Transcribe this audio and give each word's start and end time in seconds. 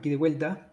aquí 0.00 0.10
de 0.10 0.16
vuelta 0.16 0.72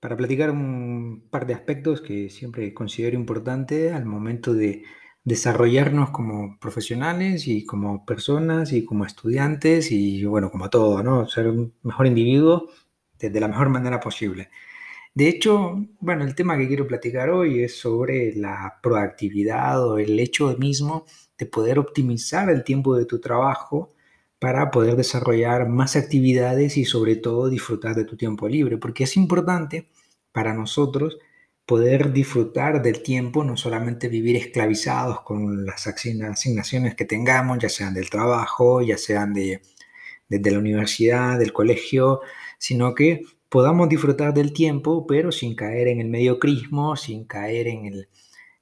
para 0.00 0.16
platicar 0.16 0.50
un 0.50 1.28
par 1.30 1.46
de 1.46 1.54
aspectos 1.54 2.00
que 2.00 2.28
siempre 2.30 2.74
considero 2.74 3.16
importante 3.16 3.92
al 3.92 4.04
momento 4.04 4.54
de 4.54 4.82
desarrollarnos 5.24 6.10
como 6.10 6.58
profesionales 6.58 7.46
y 7.46 7.64
como 7.64 8.04
personas 8.04 8.72
y 8.72 8.84
como 8.84 9.04
estudiantes 9.04 9.92
y 9.92 10.24
bueno, 10.24 10.50
como 10.50 10.70
todo, 10.70 11.02
¿no? 11.02 11.28
Ser 11.28 11.48
un 11.48 11.74
mejor 11.82 12.06
individuo 12.08 12.68
de 13.20 13.40
la 13.40 13.46
mejor 13.46 13.68
manera 13.68 14.00
posible. 14.00 14.50
De 15.14 15.28
hecho, 15.28 15.86
bueno, 16.00 16.24
el 16.24 16.34
tema 16.34 16.56
que 16.56 16.66
quiero 16.66 16.86
platicar 16.86 17.30
hoy 17.30 17.62
es 17.62 17.78
sobre 17.78 18.34
la 18.34 18.80
proactividad 18.82 19.86
o 19.86 19.98
el 19.98 20.18
hecho 20.18 20.56
mismo 20.58 21.04
de 21.38 21.46
poder 21.46 21.78
optimizar 21.78 22.48
el 22.50 22.64
tiempo 22.64 22.96
de 22.96 23.04
tu 23.04 23.20
trabajo 23.20 23.94
para 24.42 24.72
poder 24.72 24.96
desarrollar 24.96 25.68
más 25.68 25.94
actividades 25.94 26.76
y 26.76 26.84
sobre 26.84 27.14
todo 27.14 27.48
disfrutar 27.48 27.94
de 27.94 28.04
tu 28.04 28.16
tiempo 28.16 28.48
libre, 28.48 28.76
porque 28.76 29.04
es 29.04 29.16
importante 29.16 29.88
para 30.32 30.52
nosotros 30.52 31.16
poder 31.64 32.12
disfrutar 32.12 32.82
del 32.82 33.04
tiempo, 33.04 33.44
no 33.44 33.56
solamente 33.56 34.08
vivir 34.08 34.34
esclavizados 34.34 35.20
con 35.20 35.64
las 35.64 35.86
asignaciones 35.86 36.96
que 36.96 37.04
tengamos, 37.04 37.60
ya 37.60 37.68
sean 37.68 37.94
del 37.94 38.10
trabajo, 38.10 38.82
ya 38.82 38.98
sean 38.98 39.32
de, 39.32 39.62
la 40.28 40.58
universidad, 40.58 41.38
del 41.38 41.52
colegio, 41.52 42.20
sino 42.58 42.96
que 42.96 43.22
podamos 43.48 43.88
disfrutar 43.88 44.34
del 44.34 44.52
tiempo, 44.52 45.06
pero 45.06 45.30
sin 45.30 45.54
caer 45.54 45.86
en 45.86 46.00
el 46.00 46.08
mediocrismo, 46.08 46.96
sin 46.96 47.26
caer 47.26 47.68
en, 47.68 47.86
el, 47.86 48.08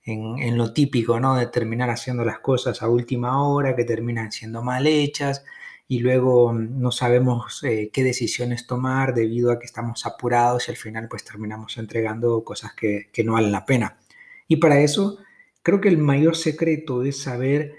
en, 0.05 0.59
lo 0.59 0.74
típico, 0.74 1.19
¿no? 1.21 1.37
De 1.37 1.47
terminar 1.47 1.88
haciendo 1.88 2.23
las 2.23 2.41
cosas 2.41 2.82
a 2.82 2.88
última 2.91 3.43
hora, 3.49 3.74
que 3.74 3.85
terminan 3.85 4.30
siendo 4.30 4.63
mal 4.63 4.87
hechas, 4.87 5.43
y 5.91 5.99
luego 5.99 6.52
no 6.52 6.93
sabemos 6.93 7.65
eh, 7.65 7.91
qué 7.93 8.05
decisiones 8.05 8.69
tomar 8.69 9.13
debido 9.13 9.51
a 9.51 9.59
que 9.59 9.66
estamos 9.66 10.07
apurados 10.07 10.69
y 10.69 10.71
al 10.71 10.77
final 10.77 11.09
pues 11.09 11.24
terminamos 11.24 11.79
entregando 11.79 12.45
cosas 12.45 12.74
que, 12.74 13.10
no 13.24 13.32
valen 13.32 13.51
la 13.51 13.66
pena. 13.66 13.99
Y 14.47 14.59
para 14.59 14.79
eso 14.79 15.19
creo 15.65 15.80
que 15.80 15.88
el 15.88 15.99
mayor 15.99 16.37
secreto 16.37 17.02
es 17.02 17.21
saber 17.21 17.74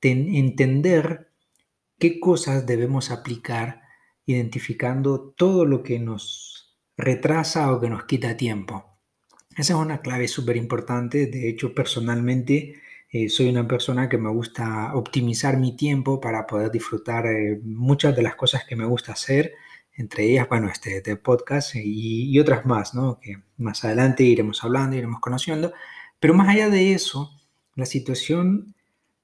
entender 0.00 1.32
qué 1.98 2.20
cosas 2.20 2.66
debemos 2.66 3.10
aplicar 3.10 3.82
identificando 4.26 5.34
todo 5.36 5.64
lo 5.64 5.82
que 5.82 5.98
nos 5.98 6.78
retrasa 6.96 7.72
o 7.72 7.80
que 7.80 7.90
nos 7.90 8.04
quita 8.04 8.36
tiempo. 8.36 8.96
Esa 9.56 9.72
es 9.72 9.80
una 9.80 10.02
clave 10.02 10.28
súper 10.28 10.56
importante. 10.56 11.26
De 11.26 11.48
hecho, 11.48 11.74
personalmente 11.74 12.76
eh, 13.10 13.28
soy 13.28 13.48
una 13.48 13.66
persona 13.68 14.08
que 14.08 14.18
me 14.18 14.30
gusta 14.30 14.94
optimizar 14.94 15.56
mi 15.58 15.76
tiempo 15.76 16.20
para 16.20 16.46
poder 16.46 16.70
disfrutar 16.70 17.26
eh, 17.26 17.60
muchas 17.62 18.16
de 18.16 18.22
las 18.22 18.34
cosas 18.34 18.64
que 18.64 18.76
me 18.76 18.84
gusta 18.84 19.12
hacer, 19.12 19.54
entre 19.94 20.24
ellas, 20.24 20.48
bueno, 20.48 20.68
este, 20.68 20.98
este 20.98 21.16
podcast 21.16 21.74
y, 21.76 22.38
otras 22.38 22.66
más, 22.66 22.94
¿no? 22.94 23.18
Que 23.20 23.36
más 23.56 23.84
adelante 23.84 24.24
iremos 24.24 24.62
hablando, 24.64 24.96
iremos 24.96 25.20
conociendo. 25.20 25.72
Pero 26.20 26.34
más 26.34 26.48
allá 26.48 26.68
de 26.68 26.92
eso, 26.92 27.30
la 27.74 27.86
situación 27.86 28.74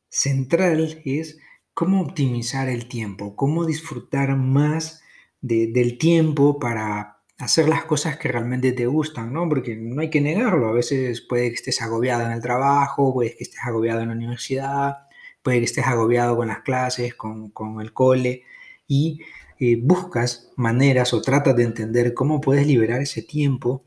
central 0.09 1.03
es 1.05 1.39
cómo 1.75 2.01
optimizar 2.03 2.69
el 2.69 2.89
tiempo, 2.89 3.37
cómo 3.37 3.67
disfrutar 3.67 4.37
más 4.37 5.03
del 5.41 5.99
tiempo 5.99 6.59
para 6.59 7.22
hacer 7.43 7.69
las 7.69 7.85
cosas 7.85 8.19
que 8.19 8.29
realmente 8.29 8.71
te 8.71 8.87
gustan, 8.87 9.33
¿no? 9.33 9.49
Porque 9.49 9.75
no 9.75 10.01
hay 10.01 10.11
que 10.11 10.21
negarlo, 10.21 10.69
a 10.69 10.73
veces 10.73 11.23
puede 11.23 11.49
que 11.49 11.57
estés 11.57 11.83
agobiado 11.83 12.25
en 12.25 12.31
el 12.31 12.41
trabajo, 12.41 13.13
puede 13.13 13.35
que 13.35 13.43
estés 13.43 13.65
agobiado 13.65 14.01
en 14.01 14.09
la 14.09 14.15
universidad, 14.15 15.09
puede 15.43 15.59
que 15.59 15.65
estés 15.65 15.87
agobiado 15.89 16.37
con 16.37 16.47
las 16.47 16.61
clases, 16.61 17.17
con, 17.17 17.53
el 17.81 17.93
cole, 17.93 18.45
y 18.87 19.23
eh, 19.59 19.77
buscas 19.83 20.53
maneras 20.57 21.13
o 21.15 21.21
tratas 21.21 21.57
de 21.57 21.65
entender 21.65 22.15
cómo 22.15 22.41
puedes 22.41 22.65
liberar 22.65 23.01
ese 23.03 23.23
tiempo 23.23 23.85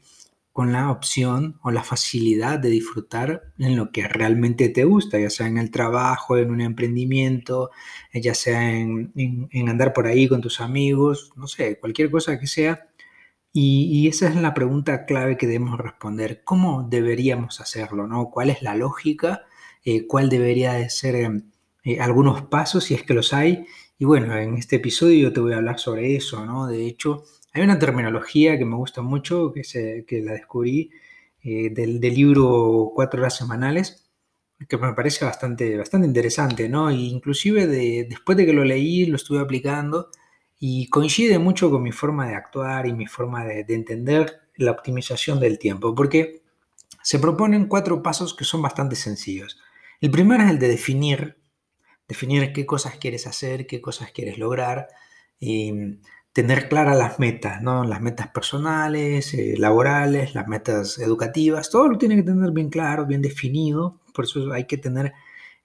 con 0.51 0.73
la 0.73 0.91
opción 0.91 1.57
o 1.63 1.71
la 1.71 1.83
facilidad 1.83 2.59
de 2.59 2.69
disfrutar 2.69 3.53
en 3.57 3.77
lo 3.77 3.91
que 3.91 4.05
realmente 4.05 4.67
te 4.67 4.83
gusta, 4.83 5.17
ya 5.17 5.29
sea 5.29 5.47
en 5.47 5.57
el 5.57 5.71
trabajo, 5.71 6.37
en 6.37 6.51
un 6.51 6.59
emprendimiento, 6.59 7.71
ya 8.13 8.35
sea 8.35 8.69
en 8.77 9.69
andar 9.69 9.93
por 9.93 10.07
ahí 10.07 10.27
con 10.27 10.41
tus 10.41 10.59
amigos, 10.59 11.31
no 11.37 11.47
sé, 11.47 11.79
cualquier 11.79 12.11
cosa 12.11 12.37
que 12.37 12.47
sea, 12.47 12.89
y, 13.57 14.09
esa 14.09 14.27
es 14.27 14.35
la 14.35 14.53
pregunta 14.53 15.05
clave 15.05 15.37
que 15.37 15.47
debemos 15.47 15.79
responder. 15.79 16.43
¿Cómo 16.43 16.85
deberíamos 16.89 17.61
hacerlo? 17.61 18.05
¿no? 18.05 18.29
¿Cuál 18.29 18.49
es 18.49 18.61
la 18.61 18.75
lógica? 18.75 19.45
Eh, 19.85 20.07
¿Cuál 20.07 20.27
debería 20.27 20.73
de 20.73 20.89
ser 20.89 21.15
eh, 21.15 21.41
eh, 21.85 22.01
algunos 22.01 22.41
pasos 22.41 22.83
si 22.83 22.95
es 22.95 23.03
que 23.03 23.13
los 23.13 23.31
hay? 23.31 23.65
Y 23.97 24.03
bueno, 24.03 24.35
en 24.35 24.57
este 24.57 24.75
episodio 24.75 25.29
yo 25.29 25.33
te 25.33 25.39
voy 25.39 25.53
a 25.53 25.57
hablar 25.57 25.79
sobre 25.79 26.17
eso, 26.17 26.45
¿no? 26.45 26.67
De 26.67 26.85
hecho, 26.85 27.23
hay 27.53 27.63
una 27.63 27.79
terminología 27.79 28.57
que 28.57 28.65
me 28.65 28.75
gusta 28.75 29.01
mucho, 29.01 29.53
que, 29.53 29.63
se, 29.63 30.05
la 30.11 30.33
descubrí 30.33 30.91
del, 31.41 32.01
del, 32.01 32.13
libro 32.13 32.91
Cuatro 32.93 33.21
horas 33.21 33.37
semanales, 33.37 34.09
que 34.67 34.77
me 34.77 34.91
parece 34.91 35.23
bastante, 35.23 35.77
bastante 35.77 36.07
interesante, 36.07 36.67
¿no? 36.67 36.89
E 36.89 36.95
inclusive 36.95 37.67
de, 37.67 38.05
después 38.09 38.37
de 38.37 38.45
que 38.45 38.53
lo 38.53 38.65
leí, 38.65 39.05
lo 39.05 39.15
estuve 39.15 39.39
aplicando, 39.39 40.09
y 40.59 40.87
coincide 40.89 41.39
mucho 41.39 41.69
con 41.69 41.83
mi 41.83 41.91
forma 41.91 42.27
de 42.27 42.35
actuar 42.35 42.87
y 42.87 42.93
mi 42.93 43.07
forma 43.07 43.43
de, 43.43 43.65
entender 43.69 44.41
la 44.55 44.71
optimización 44.71 45.39
del 45.39 45.59
tiempo, 45.59 45.93
porque 45.93 46.41
se 47.03 47.19
proponen 47.19 47.67
cuatro 47.67 48.01
pasos 48.01 48.33
que 48.33 48.45
son 48.45 48.61
bastante 48.61 48.95
sencillos. 48.95 49.59
El 50.01 50.11
primero 50.11 50.43
es 50.43 50.49
el 50.49 50.59
de 50.59 50.69
definir, 50.69 51.37
definir 52.07 52.53
qué 52.53 52.65
cosas 52.65 52.95
quieres 52.97 53.27
hacer, 53.27 53.67
qué 53.67 53.81
cosas 53.81 54.11
quieres 54.11 54.37
lograr, 54.37 54.87
y 55.39 55.99
tener 56.35 56.67
claras 56.67 56.97
las 56.97 57.17
metas, 57.19 57.61
¿no? 57.61 57.85
Las 57.85 58.01
metas 58.01 58.27
personales, 58.27 59.33
eh, 59.33 59.55
laborales, 59.57 60.35
las 60.35 60.47
metas 60.47 60.97
educativas, 60.99 61.69
todo 61.69 61.87
lo 61.87 61.97
tiene 61.97 62.17
que 62.17 62.23
tener 62.23 62.51
bien 62.51 62.69
claro, 62.69 63.05
bien 63.05 63.21
definido, 63.21 64.01
por 64.13 64.25
eso 64.25 64.51
hay 64.51 64.65
que 64.65 64.77
tener 64.77 65.13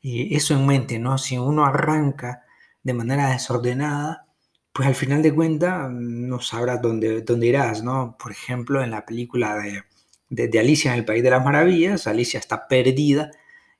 eh, 0.03 0.29
eso 0.31 0.55
en 0.55 0.67
mente, 0.67 0.99
¿no? 0.99 1.19
Si 1.19 1.37
uno 1.39 1.65
arranca 1.65 2.45
de 2.83 2.95
manera 2.95 3.31
desordenada, 3.31 4.27
pues 4.73 4.89
al 4.89 4.95
final 4.95 5.23
de 5.23 5.35
cuentas 5.35 5.91
no 5.91 6.41
sabrás 6.41 6.81
dónde, 6.81 7.23
dónde 7.23 7.47
irás, 7.49 7.83
¿no? 7.83 8.17
Por 8.19 8.33
ejemplo, 8.33 8.83
en 8.83 8.91
la 8.91 9.05
película 9.05 9.57
de, 9.57 10.49
de, 10.49 10.59
Alicia 10.59 10.93
en 10.93 10.99
el 10.99 11.05
País 11.05 11.23
de 11.23 11.31
las 11.31 11.45
Maravillas, 11.45 12.07
Alicia 12.07 12.39
está 12.39 12.69
perdida 12.69 13.31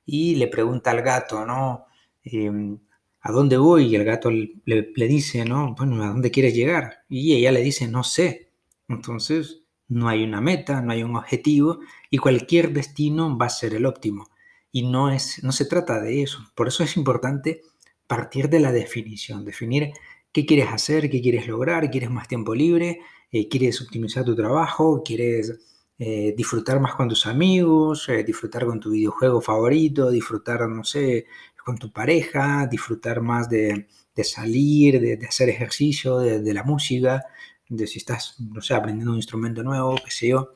y 0.05 0.35
le 0.35 0.47
pregunta 0.47 0.91
al 0.91 1.01
gato, 1.01 1.45
¿no? 1.45 1.85
Em, 2.23 2.79
¿A 3.21 3.31
dónde 3.31 3.57
voy? 3.57 3.85
Y 3.87 3.95
el 3.95 4.03
gato 4.03 4.31
le, 4.31 4.53
le, 4.65 5.07
dice, 5.07 5.45
¿no? 5.45 5.75
Bueno, 5.75 6.03
¿a 6.03 6.07
dónde 6.07 6.31
quieres 6.31 6.55
llegar? 6.55 7.03
Y 7.07 7.35
ella 7.35 7.51
le 7.51 7.61
dice, 7.61 7.87
no 7.87 8.03
sé. 8.03 8.51
Entonces, 8.87 9.61
no 9.87 10.09
hay 10.09 10.23
una 10.23 10.41
meta, 10.41 10.81
no 10.81 10.91
hay 10.91 11.03
un 11.03 11.15
objetivo 11.15 11.79
y 12.09 12.17
cualquier 12.17 12.73
destino 12.73 13.37
va 13.37 13.47
a 13.47 13.49
ser 13.49 13.75
el 13.75 13.85
óptimo. 13.85 14.29
Y 14.71 14.87
no, 14.87 15.11
es, 15.11 15.43
no 15.43 15.51
se 15.51 15.65
trata 15.65 16.01
de 16.01 16.23
eso. 16.23 16.39
Por 16.55 16.67
eso 16.67 16.83
es 16.83 16.97
importante 16.97 17.61
partir 18.07 18.49
de 18.49 18.59
la 18.59 18.71
definición, 18.71 19.45
definir 19.45 19.93
qué 20.31 20.45
quieres 20.45 20.69
hacer, 20.71 21.09
qué 21.09 21.21
quieres 21.21 21.47
lograr, 21.47 21.89
quieres 21.91 22.09
más 22.09 22.27
tiempo 22.27 22.55
libre, 22.55 22.99
eh, 23.31 23.47
quieres 23.47 23.81
optimizar 23.81 24.23
tu 24.25 24.35
trabajo, 24.35 25.03
quieres 25.03 25.59
eh, 25.97 26.33
disfrutar 26.35 26.79
más 26.79 26.95
con 26.95 27.07
tus 27.07 27.27
amigos, 27.27 28.09
eh, 28.09 28.23
disfrutar 28.23 28.65
con 28.65 28.79
tu 28.79 28.91
videojuego 28.91 29.39
favorito, 29.39 30.09
disfrutar, 30.09 30.67
no 30.67 30.83
sé, 30.83 31.27
con 31.63 31.77
tu 31.77 31.91
pareja, 31.91 32.67
disfrutar 32.67 33.21
más 33.21 33.49
de, 33.49 33.87
salir, 34.23 34.99
de, 34.99 35.25
hacer 35.27 35.49
ejercicio, 35.49 36.17
de, 36.17 36.53
la 36.53 36.63
música, 36.63 37.23
de 37.69 37.87
si 37.87 37.99
estás, 37.99 38.35
no 38.39 38.61
sé, 38.61 38.73
aprendiendo 38.73 39.11
un 39.11 39.17
instrumento 39.17 39.63
nuevo, 39.63 39.95
qué 40.03 40.11
sé 40.11 40.29
yo. 40.29 40.55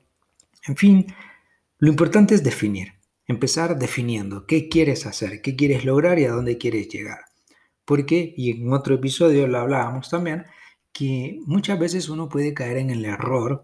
En 0.67 0.75
fin, 0.75 1.05
lo 1.77 1.89
importante 1.89 2.33
es 2.33 2.43
definir, 2.43 2.93
empezar 3.27 3.77
definiendo 3.77 4.47
qué 4.47 4.67
quieres 4.67 5.05
hacer, 5.05 5.41
qué 5.41 5.55
quieres 5.55 5.85
lograr 5.85 6.17
y 6.17 6.25
a 6.25 6.31
dónde 6.31 6.57
quieres 6.57 6.89
llegar. 6.89 7.19
Porque, 7.85 8.33
y 8.35 8.51
en 8.51 8.73
otro 8.73 8.95
episodio 8.95 9.47
lo 9.47 9.59
hablábamos 9.59 10.09
también, 10.09 10.45
que 10.91 11.39
muchas 11.45 11.77
veces 11.79 12.09
uno 12.09 12.29
puede 12.29 12.53
caer 12.53 12.77
en 12.77 12.89
el 12.89 13.05
error 13.05 13.63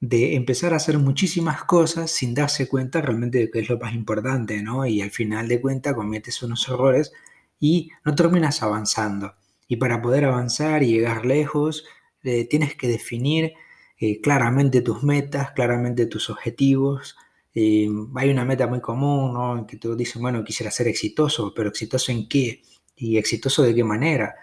de 0.00 0.34
empezar 0.36 0.74
a 0.74 0.76
hacer 0.76 0.98
muchísimas 0.98 1.64
cosas 1.64 2.10
sin 2.10 2.34
darse 2.34 2.68
cuenta 2.68 3.00
realmente 3.00 3.38
de 3.38 3.50
qué 3.50 3.60
es 3.60 3.68
lo 3.70 3.78
más 3.78 3.94
importante, 3.94 4.62
¿no? 4.62 4.84
Y 4.86 5.00
al 5.00 5.10
final 5.10 5.48
de 5.48 5.60
cuentas 5.60 5.94
cometes 5.94 6.42
unos 6.42 6.68
errores 6.68 7.12
y 7.58 7.90
no 8.04 8.14
terminas 8.14 8.62
avanzando. 8.62 9.34
Y 9.66 9.76
para 9.76 10.02
poder 10.02 10.26
avanzar 10.26 10.82
y 10.82 10.88
llegar 10.88 11.24
lejos, 11.24 11.84
eh, 12.22 12.46
tienes 12.46 12.74
que 12.76 12.88
definir 12.88 13.54
eh, 13.98 14.20
claramente 14.20 14.82
tus 14.82 15.02
metas, 15.02 15.52
claramente 15.52 16.06
tus 16.06 16.28
objetivos. 16.28 17.16
Eh, 17.54 17.88
hay 18.16 18.30
una 18.30 18.44
meta 18.44 18.66
muy 18.66 18.80
común, 18.80 19.32
¿no? 19.34 19.58
En 19.58 19.66
que 19.66 19.76
tú 19.78 19.96
dices, 19.96 20.20
bueno, 20.20 20.44
quisiera 20.44 20.70
ser 20.70 20.88
exitoso, 20.88 21.52
pero 21.54 21.70
exitoso 21.70 22.12
en 22.12 22.28
qué? 22.28 22.62
Y 22.96 23.18
exitoso 23.18 23.62
de 23.62 23.74
qué 23.74 23.84
manera. 23.84 24.34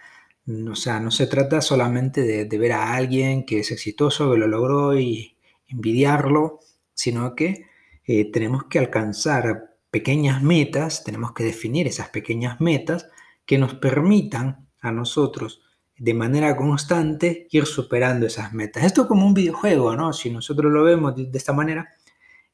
O 0.70 0.76
sea, 0.76 1.00
no 1.00 1.12
se 1.12 1.28
trata 1.28 1.62
solamente 1.62 2.46
de, 2.46 2.58
ver 2.58 2.74
a 2.74 2.94
alguien 2.94 3.46
que 3.46 3.60
es 3.60 3.72
exitoso, 3.72 4.32
que 4.32 4.40
lo 4.40 4.48
logró 4.48 4.98
y 4.98 5.38
envidiarlo, 5.68 6.60
sino 6.94 7.36
que 7.36 7.66
eh, 8.06 8.32
tenemos 8.32 8.66
que 8.66 8.80
alcanzar 8.80 9.78
pequeñas 9.92 10.42
metas, 10.42 11.04
tenemos 11.04 11.34
que 11.34 11.44
definir 11.44 11.88
esas 11.88 12.10
pequeñas 12.10 12.60
metas 12.60 13.08
que 13.46 13.58
nos 13.58 13.76
permitan 13.76 14.68
a 14.82 14.92
nosotros 14.92 15.62
de 15.98 16.14
manera 16.16 16.58
constante 16.58 17.48
ir 17.52 17.68
superando 17.68 18.26
esas 18.26 18.54
metas. 18.54 18.84
Esto 18.84 19.04
es 19.04 19.08
como 19.08 19.26
un 19.28 19.36
videojuego, 19.36 19.96
¿no? 19.96 20.14
Si 20.14 20.32
nosotros 20.32 20.72
lo 20.72 20.84
vemos 20.84 21.16
de, 21.16 21.30
esta 21.38 21.54
manera, 21.54 21.90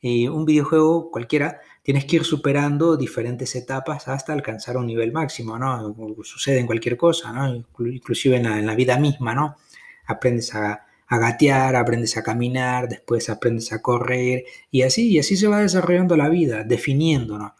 eh, 0.01 0.29
un 0.29 0.43
videojuego 0.43 1.09
cualquiera, 1.11 1.61
tienes 1.87 2.03
que 2.03 2.17
ir 2.17 2.25
superando 2.25 2.97
diferentes 2.97 3.55
etapas 3.55 4.09
hasta 4.09 4.33
alcanzar 4.33 4.75
un 4.75 4.87
nivel 4.87 5.13
máximo, 5.13 5.57
¿no? 5.57 5.95
Sucede 6.21 6.59
en 6.59 6.65
cualquier 6.65 6.97
cosa, 6.97 7.31
¿no? 7.31 7.63
Inclusive 7.79 8.35
en 8.35 8.65
la, 8.65 8.75
vida 8.75 8.99
misma, 8.99 9.33
¿no? 9.33 9.55
Aprendes 10.05 10.53
a, 10.53 10.85
gatear, 11.09 11.77
aprendes 11.77 12.17
a 12.17 12.23
caminar, 12.23 12.89
después 12.89 13.29
aprendes 13.29 13.71
a 13.71 13.81
correr 13.81 14.43
y 14.69 14.81
así, 14.81 15.07
y 15.13 15.19
así 15.19 15.37
se 15.37 15.47
va 15.47 15.61
desarrollando 15.61 16.17
la 16.17 16.27
vida, 16.27 16.65
definiéndonos. 16.65 17.53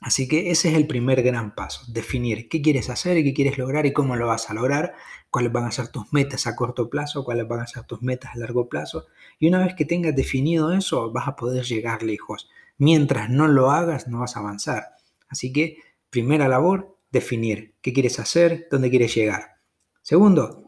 Así 0.00 0.28
que 0.28 0.52
ese 0.52 0.68
es 0.68 0.76
el 0.76 0.86
primer 0.86 1.24
gran 1.24 1.56
paso, 1.56 1.82
definir 1.88 2.48
qué 2.48 2.62
quieres 2.62 2.88
hacer 2.90 3.18
y 3.18 3.24
qué 3.24 3.34
quieres 3.34 3.58
lograr 3.58 3.86
y 3.86 3.92
cómo 3.92 4.14
lo 4.14 4.28
vas 4.28 4.50
a 4.50 4.54
lograr, 4.54 4.94
cuáles 5.30 5.50
van 5.50 5.64
a 5.64 5.72
ser 5.72 5.88
tus 5.88 6.12
metas 6.12 6.46
a 6.46 6.54
corto 6.54 6.88
plazo, 6.88 7.24
cuáles 7.24 7.48
van 7.48 7.58
a 7.58 7.66
ser 7.66 7.82
tus 7.82 8.02
metas 8.02 8.36
a 8.36 8.38
largo 8.38 8.68
plazo. 8.68 9.06
Y 9.40 9.48
una 9.48 9.64
vez 9.64 9.74
que 9.74 9.84
tengas 9.84 10.14
definido 10.14 10.70
eso, 10.70 11.10
vas 11.10 11.26
a 11.26 11.34
poder 11.34 11.64
llegar 11.64 12.04
lejos. 12.04 12.48
Mientras 12.78 13.28
no 13.28 13.48
lo 13.48 13.70
hagas, 13.70 14.08
no 14.08 14.20
vas 14.20 14.36
a 14.36 14.40
avanzar. 14.40 14.86
Así 15.28 15.52
que, 15.52 15.78
primera 16.10 16.48
labor, 16.48 16.96
definir 17.10 17.74
qué 17.82 17.92
quieres 17.92 18.18
hacer, 18.18 18.68
dónde 18.70 18.90
quieres 18.90 19.14
llegar. 19.14 19.58
Segundo, 20.02 20.64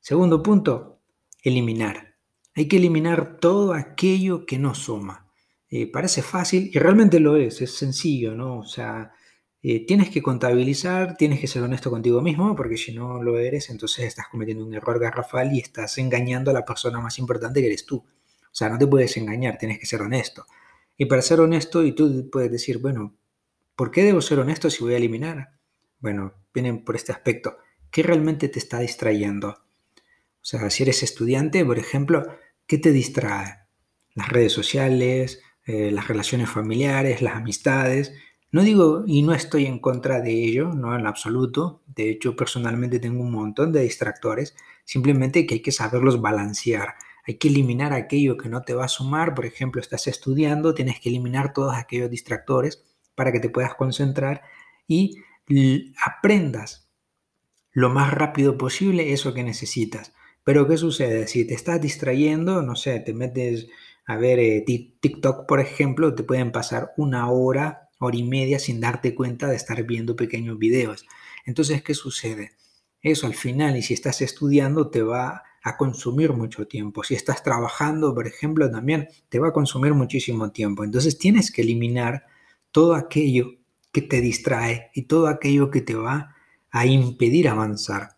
segundo 0.00 0.42
punto, 0.42 1.00
eliminar. 1.42 2.14
Hay 2.54 2.68
que 2.68 2.76
eliminar 2.76 3.38
todo 3.40 3.72
aquello 3.72 4.44
que 4.44 4.58
no 4.58 4.74
suma. 4.74 5.26
Eh, 5.70 5.90
parece 5.90 6.22
fácil 6.22 6.70
y 6.72 6.78
realmente 6.78 7.20
lo 7.20 7.36
es, 7.36 7.62
es 7.62 7.76
sencillo, 7.76 8.34
¿no? 8.34 8.58
O 8.58 8.64
sea, 8.64 9.12
eh, 9.62 9.86
tienes 9.86 10.10
que 10.10 10.22
contabilizar, 10.22 11.16
tienes 11.16 11.38
que 11.38 11.46
ser 11.46 11.62
honesto 11.62 11.90
contigo 11.90 12.20
mismo, 12.22 12.56
porque 12.56 12.76
si 12.76 12.92
no 12.92 13.22
lo 13.22 13.38
eres, 13.38 13.70
entonces 13.70 14.06
estás 14.06 14.26
cometiendo 14.28 14.64
un 14.64 14.74
error 14.74 14.98
garrafal 14.98 15.52
y 15.54 15.60
estás 15.60 15.98
engañando 15.98 16.50
a 16.50 16.54
la 16.54 16.64
persona 16.64 17.00
más 17.00 17.18
importante 17.18 17.60
que 17.60 17.66
eres 17.68 17.86
tú. 17.86 17.96
O 17.98 18.54
sea, 18.54 18.68
no 18.68 18.78
te 18.78 18.86
puedes 18.86 19.16
engañar, 19.16 19.58
tienes 19.58 19.78
que 19.78 19.86
ser 19.86 20.02
honesto. 20.02 20.46
Y 21.00 21.06
para 21.06 21.22
ser 21.22 21.40
honesto, 21.40 21.82
y 21.82 21.92
tú 21.92 22.28
puedes 22.30 22.52
decir, 22.52 22.76
bueno, 22.76 23.16
¿por 23.74 23.90
qué 23.90 24.04
debo 24.04 24.20
ser 24.20 24.38
honesto 24.38 24.68
si 24.68 24.84
voy 24.84 24.92
a 24.92 24.98
eliminar? 24.98 25.54
Bueno, 25.98 26.34
vienen 26.52 26.84
por 26.84 26.94
este 26.94 27.10
aspecto. 27.10 27.56
¿Qué 27.90 28.02
realmente 28.02 28.50
te 28.50 28.58
está 28.58 28.80
distrayendo? 28.80 29.48
O 29.48 30.42
sea, 30.42 30.68
si 30.68 30.82
eres 30.82 31.02
estudiante, 31.02 31.64
por 31.64 31.78
ejemplo, 31.78 32.26
¿qué 32.66 32.76
te 32.76 32.92
distrae? 32.92 33.60
Las 34.12 34.28
redes 34.28 34.52
sociales, 34.52 35.40
eh, 35.64 35.90
las 35.90 36.06
relaciones 36.06 36.50
familiares, 36.50 37.22
las 37.22 37.36
amistades. 37.36 38.12
No 38.52 38.62
digo 38.62 39.04
y 39.06 39.22
no 39.22 39.32
estoy 39.32 39.64
en 39.64 39.78
contra 39.78 40.20
de 40.20 40.32
ello, 40.32 40.74
no 40.74 40.94
en 40.94 41.06
absoluto. 41.06 41.82
De 41.86 42.10
hecho, 42.10 42.36
personalmente 42.36 42.98
tengo 42.98 43.22
un 43.22 43.32
montón 43.32 43.72
de 43.72 43.80
distractores. 43.80 44.54
Simplemente 44.84 45.46
que 45.46 45.54
hay 45.54 45.62
que 45.62 45.72
saberlos 45.72 46.20
balancear. 46.20 46.96
Hay 47.30 47.38
que 47.38 47.46
eliminar 47.46 47.92
aquello 47.92 48.36
que 48.36 48.48
no 48.48 48.62
te 48.62 48.74
va 48.74 48.86
a 48.86 48.88
sumar. 48.88 49.36
Por 49.36 49.46
ejemplo, 49.46 49.80
estás 49.80 50.08
estudiando, 50.08 50.74
tienes 50.74 50.98
que 50.98 51.10
eliminar 51.10 51.52
todos 51.52 51.76
aquellos 51.76 52.10
distractores 52.10 52.82
para 53.14 53.30
que 53.30 53.38
te 53.38 53.50
puedas 53.50 53.76
concentrar 53.76 54.42
y 54.88 55.22
aprendas 56.04 56.90
lo 57.70 57.88
más 57.88 58.12
rápido 58.12 58.58
posible 58.58 59.12
eso 59.12 59.32
que 59.32 59.44
necesitas. 59.44 60.12
Pero 60.42 60.66
¿qué 60.66 60.76
sucede? 60.76 61.28
Si 61.28 61.46
te 61.46 61.54
estás 61.54 61.80
distrayendo, 61.80 62.62
no 62.62 62.74
sé, 62.74 62.98
te 62.98 63.14
metes 63.14 63.68
a 64.06 64.16
ver, 64.16 64.40
eh, 64.40 64.64
TikTok, 64.66 65.46
por 65.46 65.60
ejemplo, 65.60 66.12
te 66.16 66.24
pueden 66.24 66.50
pasar 66.50 66.94
una 66.96 67.30
hora, 67.30 67.90
hora 68.00 68.16
y 68.16 68.24
media 68.24 68.58
sin 68.58 68.80
darte 68.80 69.14
cuenta 69.14 69.46
de 69.46 69.54
estar 69.54 69.80
viendo 69.84 70.16
pequeños 70.16 70.58
videos. 70.58 71.06
Entonces, 71.46 71.84
¿qué 71.84 71.94
sucede? 71.94 72.56
Eso 73.02 73.28
al 73.28 73.34
final, 73.34 73.76
y 73.76 73.82
si 73.82 73.94
estás 73.94 74.20
estudiando, 74.20 74.90
te 74.90 75.02
va 75.02 75.44
a 75.62 75.76
consumir 75.76 76.32
mucho 76.32 76.66
tiempo. 76.66 77.04
Si 77.04 77.14
estás 77.14 77.42
trabajando, 77.42 78.14
por 78.14 78.26
ejemplo, 78.26 78.70
también 78.70 79.08
te 79.28 79.38
va 79.38 79.48
a 79.48 79.52
consumir 79.52 79.94
muchísimo 79.94 80.50
tiempo. 80.50 80.84
Entonces, 80.84 81.18
tienes 81.18 81.50
que 81.50 81.62
eliminar 81.62 82.24
todo 82.72 82.94
aquello 82.94 83.52
que 83.92 84.02
te 84.02 84.20
distrae 84.20 84.90
y 84.94 85.02
todo 85.02 85.26
aquello 85.26 85.70
que 85.70 85.80
te 85.80 85.94
va 85.94 86.36
a 86.70 86.86
impedir 86.86 87.48
avanzar. 87.48 88.16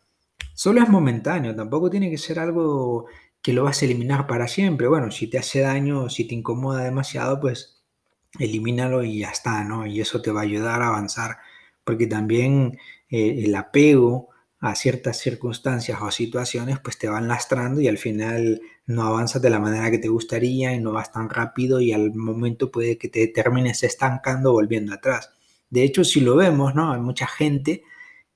Solo 0.55 0.83
es 0.83 0.89
momentáneo, 0.89 1.57
tampoco 1.57 1.91
tiene 1.91 2.11
que 2.11 2.19
ser 2.19 2.39
algo 2.39 3.07
que 3.41 3.53
lo 3.53 3.65
vas 3.65 3.83
a 3.83 3.87
eliminar 3.87 4.27
para 4.27 4.47
siempre. 4.47 4.87
Bueno, 4.87 5.11
si 5.11 5.27
te 5.27 5.39
hace 5.39 5.61
daño, 5.61 6.09
si 6.09 6.27
te 6.27 6.35
incomoda 6.35 6.85
demasiado, 6.85 7.41
pues 7.41 7.83
elimínalo 8.39 9.03
y 9.03 9.21
ya 9.21 9.31
está, 9.31 9.65
¿no? 9.65 9.87
Y 9.87 10.01
eso 10.01 10.23
te 10.23 10.31
va 10.31 10.41
a 10.41 10.45
ayudar 10.45 10.83
a 10.83 10.89
avanzar, 10.89 11.39
porque 11.85 12.07
también 12.07 12.79
eh, 13.11 13.45
el 13.45 13.55
apego 13.55 14.29
a 14.63 14.77
ciertas 14.77 15.19
circunstancias 15.19 15.99
o 16.01 16.11
situaciones, 16.13 16.79
pues 16.79 16.97
te 16.97 17.09
van 17.09 17.27
lastrando 17.27 17.81
y 17.81 17.89
al 17.89 17.99
final 17.99 18.63
no 18.87 19.03
avanzas 19.03 19.43
de 19.43 19.51
la 19.51 19.59
manera 19.59 19.91
que 19.91 19.99
te 19.99 20.07
gustaría 20.07 20.73
y 20.73 20.79
no 20.79 20.93
vas 20.93 21.11
tan 21.11 21.29
rápido 21.29 21.81
y 21.81 21.93
al 21.93 22.15
momento 22.15 22.71
puede 22.71 22.97
que 22.97 23.09
te 23.09 23.27
termines 23.27 23.83
estancando 23.83 24.53
volviendo 24.53 24.95
atrás. 24.95 25.31
De 25.69 25.83
hecho, 25.83 26.05
si 26.05 26.21
lo 26.21 26.37
vemos, 26.37 26.77
¿no? 26.77 26.93
Hay 26.93 27.01
mucha 27.01 27.27
gente 27.27 27.83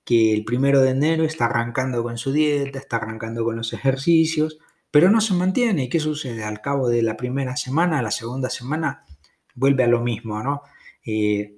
que 0.05 0.33
el 0.35 0.45
primero 0.45 0.81
de 0.81 0.91
enero 0.91 1.23
está 1.23 1.45
arrancando 1.45 2.03
con 2.03 2.19
su 2.19 2.33
dieta, 2.33 2.81
está 2.81 2.97
arrancando 2.97 3.45
con 3.45 3.55
los 3.55 3.73
ejercicios, 3.73 4.59
pero 4.91 5.11
no 5.11 5.21
se 5.21 5.35
mantiene. 5.35 5.85
¿Y 5.85 5.89
qué 5.89 6.01
sucede? 6.01 6.43
Al 6.43 6.61
cabo 6.61 6.89
de 6.89 7.03
la 7.03 7.17
primera 7.17 7.57
semana, 7.57 8.03
la 8.03 8.11
segunda 8.11 8.51
semana, 8.51 9.05
vuelve 9.55 9.85
a 9.85 9.89
lo 9.89 10.01
mismo, 10.01 10.43
¿no? 10.43 10.63
Eh, 11.05 11.57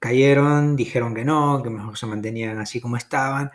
cayeron, 0.00 0.76
dijeron 0.76 1.14
que 1.14 1.24
no, 1.24 1.62
que 1.62 1.70
mejor 1.70 1.96
se 1.96 2.06
mantenían 2.06 2.58
así 2.58 2.80
como 2.80 2.96
estaban. 2.96 3.50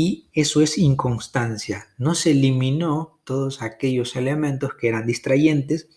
Y 0.00 0.30
eso 0.32 0.62
es 0.62 0.78
inconstancia. 0.78 1.88
No 1.98 2.14
se 2.14 2.30
eliminó 2.30 3.18
todos 3.24 3.62
aquellos 3.62 4.14
elementos 4.14 4.74
que 4.74 4.86
eran 4.86 5.08
distrayentes. 5.08 5.88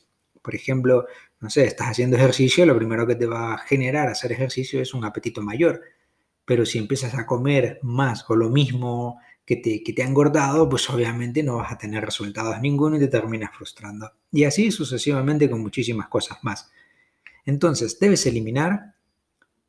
Por 0.41 0.55
ejemplo, 0.55 1.05
no 1.39 1.51
sé, 1.51 1.65
estás 1.65 1.89
haciendo 1.89 2.17
ejercicio, 2.17 2.65
lo 2.65 2.75
primero 2.75 3.05
que 3.05 3.13
te 3.13 3.27
va 3.27 3.53
a 3.53 3.57
generar 3.59 4.07
hacer 4.07 4.31
ejercicio 4.31 4.81
es 4.81 4.95
un 4.95 5.05
apetito 5.05 5.43
mayor. 5.43 5.81
Pero 6.45 6.65
si 6.65 6.79
empiezas 6.79 7.13
a 7.13 7.27
comer 7.27 7.77
más 7.83 8.27
o 8.27 8.35
lo 8.35 8.49
mismo 8.49 9.19
que 9.45 9.57
te, 9.57 10.01
ha 10.01 10.07
engordado, 10.07 10.67
pues 10.67 10.89
obviamente 10.89 11.43
no 11.43 11.57
vas 11.57 11.71
a 11.71 11.77
tener 11.77 12.03
resultados 12.03 12.59
ninguno 12.59 12.95
y 12.95 13.01
te 13.01 13.07
terminas 13.07 13.51
frustrando. 13.55 14.13
Y 14.31 14.45
así 14.45 14.71
sucesivamente 14.71 15.47
con 15.47 15.61
muchísimas 15.61 16.07
cosas 16.07 16.39
más. 16.41 16.71
Entonces, 17.45 17.99
debes 17.99 18.25
eliminar, 18.25 18.95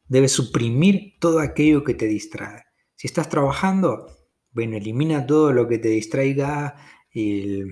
debes 0.08 0.32
suprimir 0.32 1.18
todo 1.18 1.38
aquello 1.40 1.84
que 1.84 1.92
te 1.92 2.06
distrae. 2.06 2.64
Si 2.94 3.08
estás 3.08 3.28
trabajando, 3.28 4.21
bueno, 4.52 4.76
elimina 4.76 5.26
todo 5.26 5.52
lo 5.52 5.68
que 5.68 5.78
te 5.78 5.88
distraiga, 5.88 6.76
eh, 7.14 7.64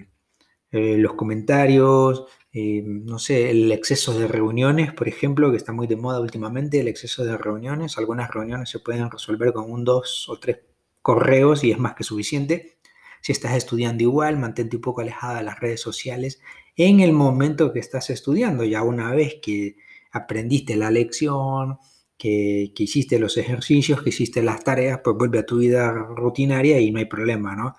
los 0.72 1.14
comentarios, 1.14 2.26
eh, 2.52 2.82
no 2.84 3.18
sé, 3.18 3.50
el 3.50 3.70
exceso 3.72 4.18
de 4.18 4.28
reuniones, 4.28 4.92
por 4.92 5.08
ejemplo, 5.08 5.50
que 5.50 5.56
está 5.56 5.72
muy 5.72 5.86
de 5.86 5.96
moda 5.96 6.20
últimamente, 6.20 6.80
el 6.80 6.88
exceso 6.88 7.24
de 7.24 7.36
reuniones. 7.36 7.98
Algunas 7.98 8.30
reuniones 8.30 8.70
se 8.70 8.80
pueden 8.80 9.10
resolver 9.10 9.52
con 9.52 9.70
un 9.70 9.84
dos 9.84 10.28
o 10.28 10.38
tres 10.38 10.58
correos 11.02 11.64
y 11.64 11.72
es 11.72 11.78
más 11.78 11.94
que 11.94 12.04
suficiente. 12.04 12.78
Si 13.20 13.32
estás 13.32 13.54
estudiando 13.54 14.02
igual, 14.02 14.38
mantente 14.38 14.76
un 14.76 14.82
poco 14.82 15.00
alejada 15.00 15.38
de 15.38 15.44
las 15.44 15.60
redes 15.60 15.80
sociales 15.80 16.40
en 16.76 17.00
el 17.00 17.12
momento 17.12 17.72
que 17.72 17.80
estás 17.80 18.10
estudiando. 18.10 18.64
Ya 18.64 18.82
una 18.82 19.12
vez 19.14 19.36
que 19.42 19.76
aprendiste 20.12 20.76
la 20.76 20.90
lección, 20.90 21.78
que, 22.20 22.72
hiciste 22.76 23.18
los 23.18 23.38
ejercicios, 23.38 24.02
que 24.02 24.10
hiciste 24.10 24.42
las 24.42 24.62
tareas, 24.62 25.00
pues 25.02 25.16
vuelve 25.16 25.38
a 25.38 25.46
tu 25.46 25.58
vida 25.58 25.90
rutinaria 25.90 26.78
y 26.78 26.90
no 26.90 26.98
hay 26.98 27.06
problema, 27.06 27.56
¿no? 27.56 27.74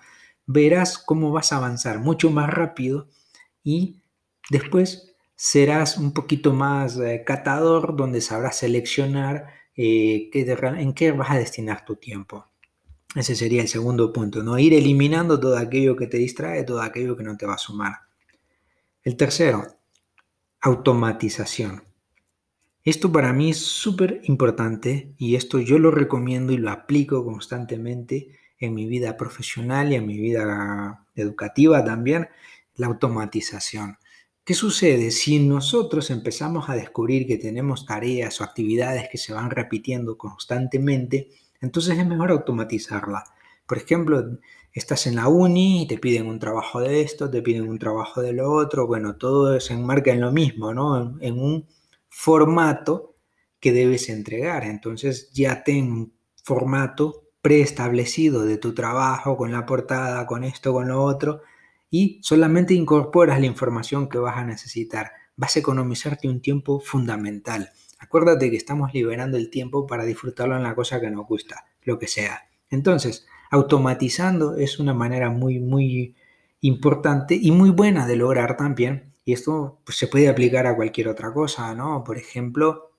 Verás 0.46 0.98
cómo 0.98 1.30
vas 1.30 1.52
a 1.52 1.58
avanzar 1.58 2.00
mucho 2.00 2.30
más 2.30 2.50
rápido 2.50 3.08
y 3.62 4.02
después 4.50 5.14
serás 5.36 5.96
un 5.96 6.12
poquito 6.12 6.52
más 6.52 6.98
eh, 6.98 7.22
catador 7.24 7.96
donde 7.96 8.20
sabrás 8.20 8.56
seleccionar 8.56 9.46
eh, 9.76 10.28
en 10.34 10.92
qué 10.92 11.12
vas 11.12 11.30
a 11.30 11.38
destinar 11.38 11.84
tu 11.84 11.94
tiempo. 11.96 12.46
Ese 13.14 13.36
sería 13.36 13.62
el 13.62 13.68
segundo 13.68 14.12
punto, 14.12 14.42
¿no? 14.42 14.58
Ir 14.58 14.74
eliminando 14.74 15.38
todo 15.38 15.56
aquello 15.56 15.94
que 15.94 16.08
te 16.08 16.16
distrae, 16.16 16.64
todo 16.64 16.82
aquello 16.82 17.16
que 17.16 17.22
no 17.22 17.36
te 17.36 17.46
va 17.46 17.54
a 17.54 17.58
sumar. 17.58 17.92
El 19.04 19.16
tercero, 19.16 19.64
automatización. 20.60 21.91
Esto 22.84 23.12
para 23.12 23.32
mí 23.32 23.50
es 23.50 23.58
súper 23.58 24.20
importante 24.24 25.14
y 25.16 25.36
esto 25.36 25.60
yo 25.60 25.78
lo 25.78 25.90
recomiendo 25.90 26.52
y 26.52 26.56
lo 26.56 26.70
aplico 26.70 27.24
constantemente 27.24 28.38
en 28.58 28.74
mi 28.74 28.86
vida 28.86 29.16
profesional 29.16 29.92
y 29.92 29.96
en 29.96 30.06
mi 30.06 30.18
vida 30.18 31.06
educativa 31.14 31.84
también, 31.84 32.28
la 32.74 32.88
automatización. 32.88 33.98
¿Qué 34.44 34.54
sucede 34.54 35.12
si 35.12 35.38
nosotros 35.38 36.10
empezamos 36.10 36.68
a 36.68 36.74
descubrir 36.74 37.26
que 37.26 37.36
tenemos 37.36 37.86
tareas 37.86 38.40
o 38.40 38.44
actividades 38.44 39.08
que 39.10 39.18
se 39.18 39.32
van 39.32 39.50
repitiendo 39.50 40.18
constantemente? 40.18 41.28
entonces 41.62 41.96
es 41.96 42.06
mejor 42.06 42.32
automatizarla. 42.32 43.24
Por 43.66 43.78
ejemplo, 43.78 44.38
estás 44.72 45.06
en 45.06 45.16
la 45.16 45.28
uni 45.28 45.82
y 45.82 45.86
te 45.86 45.96
piden 45.96 46.26
un 46.26 46.38
trabajo 46.38 46.80
de 46.80 47.00
esto, 47.00 47.30
te 47.30 47.40
piden 47.40 47.68
un 47.68 47.78
trabajo 47.78 48.20
de 48.20 48.32
lo 48.32 48.52
otro, 48.52 48.86
bueno, 48.86 49.16
todo 49.16 49.58
se 49.60 49.74
enmarca 49.74 50.12
en 50.12 50.20
lo 50.20 50.32
mismo, 50.32 50.74
¿no? 50.74 51.16
En, 51.20 51.38
un 51.38 51.66
formato 52.12 53.16
que 53.58 53.72
debes 53.72 54.08
entregar. 54.10 54.64
Entonces 54.64 55.32
ya 55.32 55.64
ten 55.64 55.90
un 55.90 56.12
formato 56.44 57.24
preestablecido 57.40 58.44
de 58.44 58.58
tu 58.58 58.74
trabajo, 58.74 59.36
con 59.36 59.50
la 59.50 59.66
portada, 59.66 60.26
con 60.26 60.44
esto, 60.44 60.72
con 60.72 60.88
lo 60.88 61.02
otro, 61.02 61.40
y 61.90 62.20
solamente 62.22 62.74
incorporas 62.74 63.40
la 63.40 63.46
información 63.46 64.08
que 64.08 64.18
vas 64.18 64.36
a 64.36 64.44
necesitar. 64.44 65.12
Vas 65.36 65.56
a 65.56 65.60
economizarte 65.60 66.28
un 66.28 66.40
tiempo 66.40 66.80
fundamental. 66.80 67.70
Acuérdate 67.98 68.50
que 68.50 68.56
estamos 68.56 68.92
liberando 68.92 69.38
el 69.38 69.50
tiempo 69.50 69.86
para 69.86 70.04
disfrutarlo 70.04 70.56
en 70.56 70.62
la 70.62 70.74
cosa 70.74 71.00
que 71.00 71.10
nos 71.10 71.26
gusta, 71.26 71.64
lo 71.82 71.98
que 71.98 72.08
sea. 72.08 72.42
Entonces, 72.70 73.26
automatizando 73.50 74.56
es 74.56 74.78
una 74.78 74.94
manera 74.94 75.30
muy, 75.30 75.58
muy 75.58 76.14
importante 76.60 77.38
y 77.40 77.50
muy 77.52 77.70
buena 77.70 78.06
de 78.06 78.16
lograr 78.16 78.56
también. 78.56 79.11
Y 79.24 79.32
esto 79.32 79.80
pues, 79.84 79.98
se 79.98 80.08
puede 80.08 80.28
aplicar 80.28 80.66
a 80.66 80.76
cualquier 80.76 81.08
otra 81.08 81.32
cosa, 81.32 81.74
¿no? 81.74 82.02
Por 82.04 82.18
ejemplo, 82.18 82.92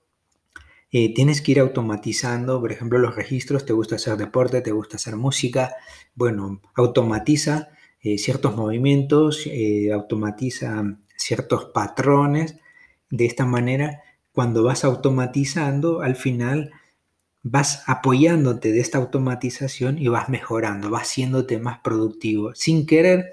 eh, 0.91 1.13
tienes 1.13 1.41
que 1.41 1.53
ir 1.53 1.59
automatizando, 1.59 2.61
por 2.61 2.71
ejemplo, 2.71 2.99
los 2.99 3.15
registros, 3.15 3.65
te 3.65 3.73
gusta 3.73 3.95
hacer 3.95 4.15
deporte, 4.15 4.61
te 4.61 4.71
gusta 4.71 4.97
hacer 4.97 5.15
música, 5.15 5.75
bueno, 6.13 6.61
automatiza 6.75 7.69
eh, 8.01 8.17
ciertos 8.17 8.55
movimientos, 8.55 9.47
eh, 9.47 9.91
automatiza 9.91 10.83
ciertos 11.17 11.65
patrones. 11.73 12.57
De 13.09 13.25
esta 13.25 13.45
manera, 13.45 14.03
cuando 14.31 14.63
vas 14.63 14.83
automatizando, 14.83 16.01
al 16.01 16.15
final 16.15 16.71
vas 17.43 17.83
apoyándote 17.87 18.71
de 18.71 18.79
esta 18.79 18.97
automatización 18.99 19.97
y 19.97 20.09
vas 20.09 20.29
mejorando, 20.29 20.89
vas 20.89 21.03
haciéndote 21.03 21.59
más 21.59 21.79
productivo. 21.79 22.53
Sin 22.55 22.85
querer, 22.85 23.31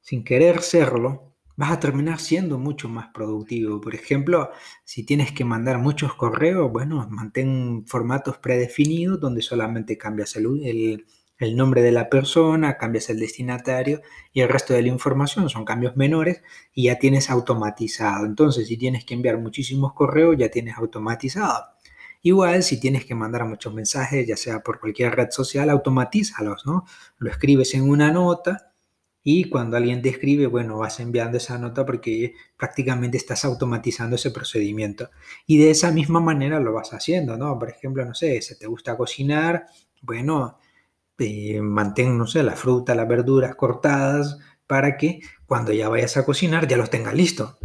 sin 0.00 0.24
querer 0.24 0.62
serlo, 0.62 1.29
vas 1.60 1.72
a 1.72 1.78
terminar 1.78 2.18
siendo 2.20 2.58
mucho 2.58 2.88
más 2.88 3.08
productivo. 3.12 3.82
Por 3.82 3.94
ejemplo, 3.94 4.50
si 4.82 5.04
tienes 5.04 5.30
que 5.30 5.44
mandar 5.44 5.76
muchos 5.76 6.14
correos, 6.14 6.72
bueno, 6.72 7.06
mantén 7.10 7.84
formatos 7.86 8.38
predefinidos 8.38 9.20
donde 9.20 9.42
solamente 9.42 9.98
cambias 9.98 10.36
el, 10.36 11.04
nombre 11.54 11.82
de 11.82 11.92
la 11.92 12.08
persona, 12.08 12.78
cambias 12.78 13.10
el 13.10 13.18
destinatario 13.20 14.00
y 14.32 14.40
el 14.40 14.48
resto 14.48 14.72
de 14.72 14.80
la 14.80 14.88
información 14.88 15.50
son 15.50 15.66
cambios 15.66 15.98
menores 15.98 16.42
y 16.72 16.84
ya 16.84 16.98
tienes 16.98 17.28
automatizado. 17.28 18.24
Entonces, 18.24 18.66
si 18.66 18.78
tienes 18.78 19.04
que 19.04 19.12
enviar 19.12 19.36
muchísimos 19.36 19.92
correos, 19.92 20.36
ya 20.38 20.48
tienes 20.48 20.78
automatizado. 20.78 21.66
Igual, 22.22 22.62
si 22.62 22.80
tienes 22.80 23.04
que 23.04 23.14
mandar 23.14 23.44
muchos 23.44 23.74
mensajes, 23.74 24.26
ya 24.26 24.36
sea 24.38 24.60
por 24.60 24.80
cualquier 24.80 25.14
red 25.14 25.28
social, 25.30 25.68
automatízalos, 25.68 26.64
¿no? 26.64 26.86
Lo 27.18 27.30
escribes 27.30 27.74
en 27.74 27.88
una 27.90 28.10
nota 28.10 28.69
y 29.22 29.50
cuando 29.50 29.76
alguien 29.76 30.00
te 30.00 30.08
escribe, 30.08 30.46
bueno, 30.46 30.78
vas 30.78 30.98
enviando 30.98 31.36
esa 31.36 31.58
nota 31.58 31.84
porque 31.84 32.34
prácticamente 32.56 33.18
estás 33.18 33.44
automatizando 33.44 34.16
ese 34.16 34.30
procedimiento. 34.30 35.10
Y 35.46 35.58
de 35.58 35.70
esa 35.70 35.92
misma 35.92 36.20
manera 36.20 36.58
lo 36.58 36.72
vas 36.72 36.94
haciendo, 36.94 37.36
¿no? 37.36 37.58
Por 37.58 37.68
ejemplo, 37.68 38.04
no 38.04 38.14
sé, 38.14 38.40
si 38.40 38.58
te 38.58 38.66
gusta 38.66 38.96
cocinar, 38.96 39.66
bueno, 40.00 40.58
eh, 41.18 41.60
mantén, 41.60 42.16
no 42.16 42.26
sé, 42.26 42.42
la 42.42 42.56
fruta, 42.56 42.94
las 42.94 43.06
verduras 43.06 43.54
cortadas 43.56 44.38
para 44.66 44.96
que 44.96 45.20
cuando 45.44 45.72
ya 45.72 45.88
vayas 45.90 46.16
a 46.16 46.24
cocinar 46.24 46.66
ya 46.66 46.78
los 46.78 46.88
tengas 46.88 47.14
listos. 47.14 47.58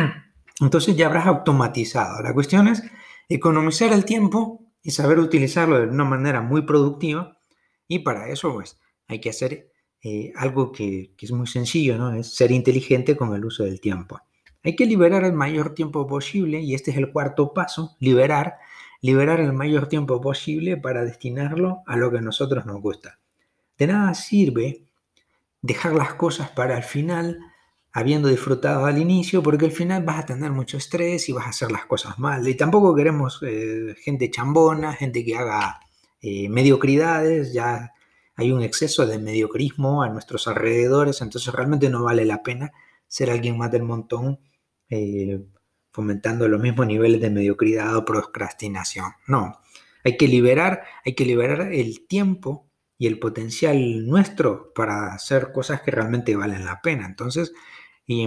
Entonces 0.60 0.94
ya 0.96 1.06
habrás 1.06 1.26
automatizado. 1.26 2.22
La 2.22 2.32
cuestión 2.32 2.68
es 2.68 2.82
economizar 3.28 3.92
el 3.92 4.04
tiempo 4.04 4.66
y 4.82 4.92
saber 4.92 5.18
utilizarlo 5.18 5.80
de 5.80 5.88
una 5.88 6.04
manera 6.04 6.42
muy 6.42 6.62
productiva. 6.62 7.38
Y 7.88 8.00
para 8.00 8.28
eso, 8.28 8.52
pues, 8.52 8.78
hay 9.08 9.20
que 9.20 9.30
hacer 9.30 9.71
eh, 10.02 10.32
algo 10.36 10.72
que, 10.72 11.12
es 11.16 11.32
muy 11.32 11.46
sencillo, 11.46 11.96
¿no? 11.96 12.12
Es 12.12 12.34
ser 12.34 12.50
inteligente 12.50 13.16
con 13.16 13.34
el 13.34 13.44
uso 13.44 13.64
del 13.64 13.80
tiempo. 13.80 14.20
Hay 14.64 14.74
que 14.74 14.86
liberar 14.86 15.24
el 15.24 15.32
mayor 15.32 15.74
tiempo 15.74 16.06
posible 16.06 16.60
y 16.60 16.74
este 16.74 16.90
es 16.90 16.96
el 16.96 17.12
cuarto 17.12 17.52
paso, 17.52 17.96
liberar, 18.00 18.58
liberar 19.00 19.40
el 19.40 19.52
mayor 19.52 19.88
tiempo 19.88 20.20
posible 20.20 20.76
para 20.76 21.04
destinarlo 21.04 21.82
a 21.86 21.96
lo 21.96 22.10
que 22.10 22.18
a 22.18 22.22
nosotros 22.22 22.66
nos 22.66 22.80
gusta. 22.80 23.18
De 23.78 23.86
nada 23.86 24.14
sirve 24.14 24.84
dejar 25.60 25.94
las 25.94 26.14
cosas 26.14 26.50
para 26.50 26.76
el 26.76 26.82
final 26.82 27.38
habiendo 27.92 28.28
disfrutado 28.28 28.86
al 28.86 28.98
inicio, 28.98 29.42
porque 29.42 29.66
al 29.66 29.72
final 29.72 30.02
vas 30.02 30.20
a 30.20 30.26
tener 30.26 30.50
mucho 30.50 30.78
estrés 30.78 31.28
y 31.28 31.32
vas 31.32 31.46
a 31.46 31.50
hacer 31.50 31.70
las 31.70 31.84
cosas 31.86 32.18
mal. 32.18 32.46
Y 32.48 32.56
tampoco 32.56 32.94
queremos 32.94 33.40
eh, 33.42 33.94
gente 34.00 34.30
chambona, 34.30 34.94
gente 34.94 35.24
que 35.24 35.36
haga 35.36 35.78
eh, 36.20 36.48
mediocridades, 36.48 37.52
ya 37.52 37.92
hay 38.36 38.52
un 38.52 38.62
exceso 38.62 39.06
de 39.06 39.18
mediocrismo 39.18 40.02
a 40.02 40.08
nuestros 40.08 40.48
alrededores, 40.48 41.20
entonces 41.20 41.52
realmente 41.52 41.90
no 41.90 42.04
vale 42.04 42.24
la 42.24 42.42
pena 42.42 42.72
ser 43.06 43.30
alguien 43.30 43.58
más 43.58 43.70
del 43.70 43.82
montón 43.82 44.40
eh, 44.88 45.44
fomentando 45.90 46.48
los 46.48 46.60
mismos 46.60 46.86
niveles 46.86 47.20
de 47.20 47.30
mediocridad 47.30 47.96
o 47.96 48.04
procrastinación. 48.04 49.12
No, 49.26 49.60
hay 50.04 50.16
que 50.16 50.28
liberar, 50.28 50.82
hay 51.04 51.14
que 51.14 51.26
liberar 51.26 51.72
el 51.72 52.06
tiempo 52.06 52.68
y 52.98 53.06
el 53.06 53.18
potencial 53.18 54.06
nuestro 54.06 54.72
para 54.74 55.12
hacer 55.12 55.52
cosas 55.52 55.82
que 55.82 55.90
realmente 55.90 56.36
valen 56.36 56.64
la 56.64 56.80
pena. 56.80 57.06
Entonces, 57.06 57.52
y 58.06 58.22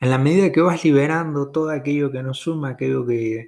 en 0.00 0.10
la 0.10 0.18
medida 0.18 0.52
que 0.52 0.60
vas 0.60 0.84
liberando 0.84 1.50
todo 1.50 1.70
aquello 1.70 2.10
que 2.10 2.22
no 2.22 2.34
suma, 2.34 2.70
aquello 2.70 3.06
que, 3.06 3.46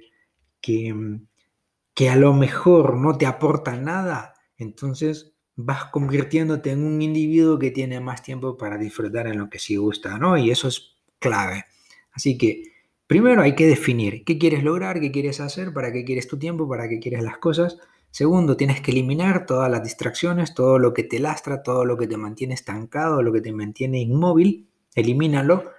que, 0.61 2.09
a 2.09 2.15
lo 2.15 2.33
mejor 2.33 2.97
no 2.97 3.17
te 3.17 3.25
aporta 3.25 3.75
nada, 3.77 4.33
entonces 4.57 5.30
vas 5.55 5.85
convirtiéndote 5.85 6.71
en 6.71 6.83
un 6.83 7.01
individuo 7.01 7.59
que 7.59 7.71
tiene 7.71 7.99
más 7.99 8.23
tiempo 8.23 8.57
para 8.57 8.77
disfrutar 8.77 9.27
en 9.27 9.37
lo 9.37 9.49
que 9.49 9.59
sí 9.59 9.75
gusta, 9.75 10.17
¿no? 10.17 10.37
Y 10.37 10.51
eso 10.51 10.67
es 10.67 10.95
clave. 11.19 11.65
Así 12.13 12.37
que 12.37 12.63
primero 13.07 13.41
hay 13.41 13.55
que 13.55 13.67
definir 13.67 14.23
qué 14.25 14.37
quieres 14.37 14.63
lograr, 14.63 14.99
qué 14.99 15.11
quieres 15.11 15.39
hacer, 15.39 15.73
para 15.73 15.91
qué 15.91 16.03
quieres 16.05 16.27
tu 16.27 16.37
tiempo, 16.39 16.67
para 16.67 16.89
qué 16.89 16.99
quieres 16.99 17.23
las 17.23 17.37
cosas. 17.37 17.77
Segundo, 18.11 18.57
tienes 18.57 18.81
que 18.81 18.91
eliminar 18.91 19.45
todas 19.45 19.71
las 19.71 19.83
distracciones, 19.83 20.53
todo 20.53 20.79
lo 20.79 20.93
que 20.93 21.03
te 21.03 21.19
lastra, 21.19 21.63
todo 21.63 21.85
lo 21.85 21.97
que 21.97 22.07
te 22.07 22.17
mantiene 22.17 22.53
estancado, 22.53 23.21
lo 23.21 23.31
que 23.31 23.41
te 23.41 23.53
mantiene 23.53 24.01
inmóvil 24.01 24.67
elimínalo, 24.95 25.73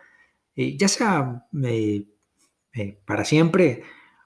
eh, 0.57 0.76
ya 0.76 0.88
sea 0.88 1.47
eh, 1.64 2.05
eh, 2.75 3.00
para 3.05 3.25
siempre 3.25 3.83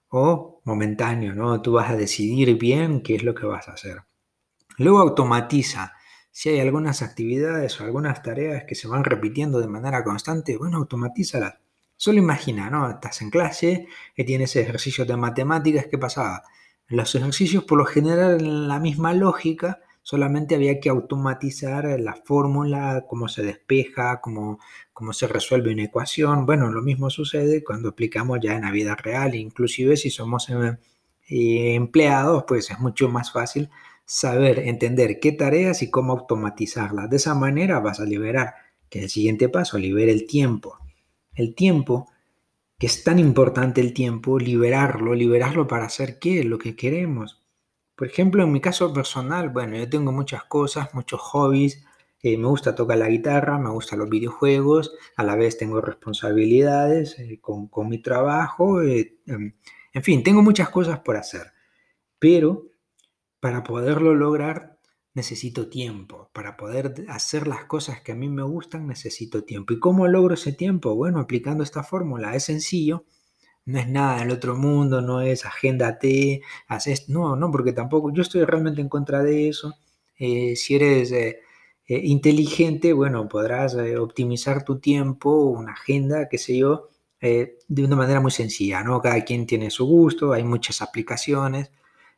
o 0.09 0.62
momentáneo, 0.65 1.35
¿no? 1.35 1.61
Tú 1.62 1.73
vas 1.73 1.91
a 1.91 1.97
decidir 1.97 2.59
bien 2.59 3.03
qué 3.03 3.17
es 3.17 3.25
lo 3.25 3.35
que 3.35 3.47
vas 3.47 3.69
a 3.69 3.73
hacer. 3.73 4.06
Luego 4.78 5.00
automatiza. 5.00 5.92
Si 6.30 6.50
hay 6.50 6.61
algunas 6.61 7.00
actividades 7.00 7.80
o 7.80 7.85
algunas 7.85 8.23
tareas 8.23 8.64
que 8.64 8.75
se 8.75 8.88
van 8.88 9.04
repitiendo 9.04 9.59
de 9.59 9.68
manera 9.68 10.04
constante, 10.04 10.56
bueno, 10.59 10.76
automatízalas. 10.76 11.54
Solo 11.97 12.18
imagina, 12.18 12.68
¿no? 12.68 12.90
Estás 12.90 13.23
en 13.23 13.30
clase, 13.30 13.88
que 14.14 14.25
tienes 14.25 14.54
ejercicios 14.54 15.09
de 15.09 15.16
matemáticas, 15.16 15.87
¿qué 15.90 15.97
pasaba? 15.97 16.42
Los 16.88 17.14
ejercicios 17.14 17.64
por 17.64 17.78
lo 17.78 17.87
general 17.87 18.40
en 18.40 18.68
la 18.68 18.78
misma 18.78 19.14
lógica, 19.14 19.80
solamente 20.02 20.54
había 20.54 20.78
que 20.78 20.90
automatizar 20.90 21.99
la 21.99 22.14
fórmula, 22.14 23.06
cómo 23.09 23.28
se 23.28 23.42
despeja, 23.42 24.21
cómo, 24.21 24.61
cómo 24.92 25.14
se 25.14 25.26
resuelve 25.26 25.73
una 25.73 25.85
ecuación. 25.85 26.45
Bueno, 26.45 26.71
lo 26.71 26.83
mismo 26.83 27.09
sucede 27.09 27.64
cuando 27.64 27.88
aplicamos 27.88 28.40
ya 28.42 28.54
en 28.54 28.62
la 28.62 28.71
vida 28.71 28.95
real, 28.95 29.35
inclusive 29.35 29.97
si 29.97 30.11
somos 30.11 30.50
eh, 30.50 31.75
empleados, 31.75 32.45
pues 32.47 32.71
es 32.71 32.78
mucho 32.78 33.09
más 33.09 33.33
fácil 33.33 33.71
saber, 34.07 34.61
entender 34.61 35.19
qué 35.21 35.33
tareas 35.33 35.83
y 35.83 35.91
cómo 35.91 36.13
automatizarlas. 36.13 37.11
De 37.11 37.17
esa 37.17 37.35
manera 37.35 37.81
vas 37.81 38.01
a 38.01 38.05
liberar, 38.05 38.55
que 38.89 39.03
el 39.03 39.11
siguiente 39.11 39.49
paso, 39.49 39.79
libera 39.79 40.13
el 40.13 40.27
tiempo. 40.27 40.79
El 41.35 41.55
tiempo, 41.55 42.11
que 42.79 42.87
es 42.87 43.05
tan 43.05 43.19
importante 43.19 43.81
el 43.81 43.93
tiempo, 43.93 44.39
liberarlo, 44.39 45.15
liberarlo 45.15 45.67
para 45.67 45.87
hacer 45.87 46.19
qué, 46.19 46.45
lo 46.45 46.59
que 46.59 46.77
queremos. 46.77 47.43
Por 47.97 48.07
ejemplo, 48.07 48.45
en 48.45 48.53
mi 48.53 48.61
caso 48.61 48.93
personal, 48.95 49.51
bueno, 49.51 49.77
yo 49.77 49.89
tengo 49.89 50.13
muchas 50.13 50.45
cosas, 50.45 50.95
muchos 50.95 51.21
hobbies. 51.21 51.85
Eh, 52.23 52.39
me 52.39 52.47
gusta 52.47 52.75
tocar 52.75 52.99
la 52.99 53.09
guitarra, 53.09 53.59
me 53.59 53.71
gustan 53.71 53.99
los 53.99 54.09
videojuegos, 54.09 54.93
a 55.17 55.23
la 55.23 55.37
vez 55.37 55.59
tengo 55.59 55.81
responsabilidades 55.81 57.19
eh, 57.19 57.41
con, 57.41 57.71
mi 57.89 57.99
trabajo. 57.99 58.83
Eh, 58.83 59.19
em, 59.27 59.55
en 59.93 60.03
fin, 60.03 60.23
tengo 60.23 60.43
muchas 60.43 60.71
cosas 60.71 61.01
por 61.01 61.17
hacer. 61.17 61.53
Pero 62.19 62.67
para 63.40 63.62
poderlo 63.62 64.14
lograr 64.14 64.78
necesito 65.14 65.69
tiempo. 65.69 66.31
Para 66.33 66.57
poder 66.57 67.07
hacer 67.09 67.47
las 67.47 67.64
cosas 67.64 68.00
que 68.02 68.12
a 68.12 68.16
mí 68.16 68.28
me 68.28 68.43
gustan 68.43 68.87
necesito 68.87 69.45
tiempo. 69.45 69.73
¿Y 69.73 69.81
cómo 69.81 70.07
logro 70.09 70.35
ese 70.35 70.52
tiempo? 70.52 70.95
Bueno, 70.95 71.21
aplicando 71.21 71.64
esta 71.64 71.83
fórmula. 71.83 72.35
Es 72.35 72.45
sencillo 72.45 73.05
no 73.66 73.81
es 73.81 73.88
nada 73.88 74.21
del 74.21 74.31
otro 74.31 74.57
mundo, 74.57 75.02
no 75.02 75.21
es 75.21 75.45
agéndate, 75.45 76.43
haces, 76.69 77.09
no, 77.09 77.37
no, 77.37 77.50
porque 77.50 77.73
tampoco, 77.73 78.12
yo 78.12 78.23
estoy 78.23 78.45
realmente 78.45 78.81
en 78.81 78.88
contra 78.88 79.23
de 79.23 79.49
eso. 79.49 79.75
Eh, 80.19 80.57
si 80.57 80.76
eres 80.76 81.12
eh, 81.12 81.40
eh, 81.88 82.00
inteligente, 82.05 82.93
bueno, 82.93 83.28
podrás 83.28 83.76
optimizar 84.00 84.64
tu 84.64 84.78
tiempo, 84.78 85.47
una 85.47 85.73
agenda, 85.73 86.28
qué 86.28 86.38
sé 86.38 86.57
yo, 86.59 86.90
de 87.21 87.85
una 87.85 87.97
manera 87.97 88.21
muy 88.21 88.31
sencilla, 88.31 88.85
¿no? 88.85 89.00
Cada 89.00 89.21
quien 89.25 89.47
tiene 89.47 89.71
su 89.71 89.85
gusto, 89.85 90.33
hay 90.33 90.45
muchas 90.45 90.81
aplicaciones, 90.81 91.73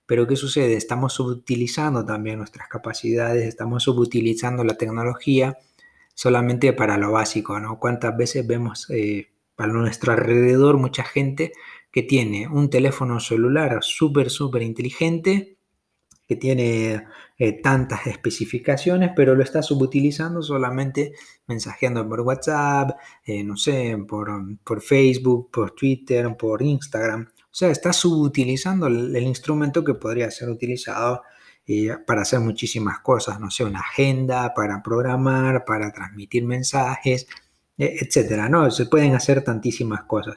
pero 0.09 0.27
¿qué 0.27 0.37
sucede? 0.37 0.73
Estamos 0.73 1.13
subutilizando 1.13 2.03
también 2.03 2.39
nuestras 2.39 2.67
capacidades, 2.67 3.47
estamos 3.47 3.83
subutilizando 3.83 4.65
la 4.65 4.79
tecnología 4.79 5.59
solamente 6.15 6.73
para 6.73 6.97
lo 6.97 7.13
básico, 7.13 7.61
¿no? 7.61 7.79
¿Cuántas 7.79 8.17
veces 8.17 8.47
vemos 8.47 8.89
para 9.55 9.73
nuestro 9.73 10.13
alrededor 10.13 10.79
mucha 10.79 11.05
gente 11.05 11.53
que 11.93 12.03
tiene 12.03 12.49
un 12.49 12.71
teléfono 12.71 13.21
celular 13.21 13.81
súper, 13.83 14.31
súper 14.31 14.63
inteligente 14.63 15.59
que 16.27 16.37
tiene 16.37 17.07
eh, 17.39 17.53
tantas 17.63 18.07
especificaciones, 18.07 19.13
pero 19.17 19.35
lo 19.35 19.43
estás 19.43 19.67
subutilizando 19.67 20.43
solamente 20.43 21.13
mensajeando 21.47 22.07
por 22.07 22.21
WhatsApp, 22.21 22.91
eh, 23.25 23.43
no 23.43 23.57
sé, 23.57 23.97
por, 24.07 24.31
por, 24.63 24.83
Facebook, 24.83 25.51
por 25.51 25.73
Twitter, 25.73 26.37
por 26.37 26.63
Instagram. 26.63 27.29
O 27.59 27.63
sea, 27.67 27.71
estás 27.71 27.97
subutilizando 27.97 28.87
el, 28.87 29.17
instrumento 29.17 29.83
que 29.83 29.95
podría 29.95 30.31
ser 30.31 30.49
utilizado 30.49 31.23
eh, 31.67 31.97
para 32.07 32.23
hacer 32.23 32.39
muchísimas 32.39 33.01
cosas, 33.01 33.41
no 33.41 33.51
sé, 33.51 33.65
una 33.65 33.81
agenda, 33.81 34.55
para 34.55 34.81
programar, 34.81 35.65
para 35.65 35.91
transmitir 35.91 36.45
mensajes, 36.45 37.27
etcétera, 37.77 38.49
¿no? 38.49 38.71
Se 38.71 38.87
pueden 38.87 39.17
hacer 39.17 39.43
tantísimas 39.43 40.05
cosas. 40.05 40.37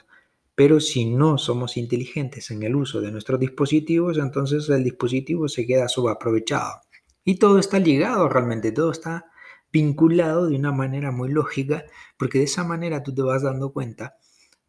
Pero 0.55 0.79
si 0.79 1.05
no 1.05 1.37
somos 1.37 1.77
inteligentes 1.77 2.49
en 2.49 2.63
el 2.63 2.75
uso 2.75 3.01
de 3.01 3.11
nuestros 3.11 3.39
dispositivos, 3.39 4.17
entonces 4.17 4.67
el 4.69 4.83
dispositivo 4.83 5.47
se 5.47 5.67
queda 5.67 5.87
subaprovechado. 5.89 6.81
Y 7.23 7.35
todo 7.35 7.59
está 7.59 7.77
ligado 7.77 8.29
realmente, 8.29 8.71
todo 8.71 8.89
está 8.89 9.27
vinculado 9.71 10.47
de 10.47 10.55
una 10.55 10.71
manera 10.71 11.11
muy 11.11 11.29
lógica, 11.29 11.85
porque 12.17 12.39
de 12.39 12.45
esa 12.45 12.63
manera 12.63 13.03
tú 13.03 13.13
te 13.13 13.21
vas 13.21 13.43
dando 13.43 13.71
cuenta 13.73 14.15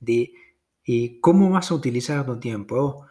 de 0.00 0.32
eh, 0.86 1.18
cómo 1.20 1.50
vas 1.50 1.70
a 1.70 1.74
utilizar 1.74 2.24
tu 2.26 2.38
tiempo, 2.38 3.06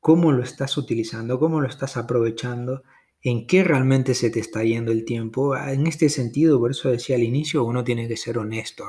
cómo 0.00 0.32
lo 0.32 0.42
estás 0.42 0.76
utilizando, 0.76 1.38
cómo 1.38 1.60
lo 1.60 1.68
estás 1.68 1.96
aprovechando, 1.96 2.82
en 3.20 3.46
qué 3.46 3.64
realmente 3.64 4.14
se 4.14 4.30
te 4.30 4.40
está 4.40 4.62
yendo 4.62 4.92
el 4.92 5.04
tiempo. 5.04 5.56
En 5.56 5.86
este 5.86 6.08
sentido, 6.08 6.58
por 6.58 6.70
eso 6.70 6.90
decía 6.90 7.16
al 7.16 7.22
inicio, 7.22 7.64
uno 7.64 7.84
tiene 7.84 8.08
que 8.08 8.16
ser 8.16 8.38
honesto. 8.38 8.84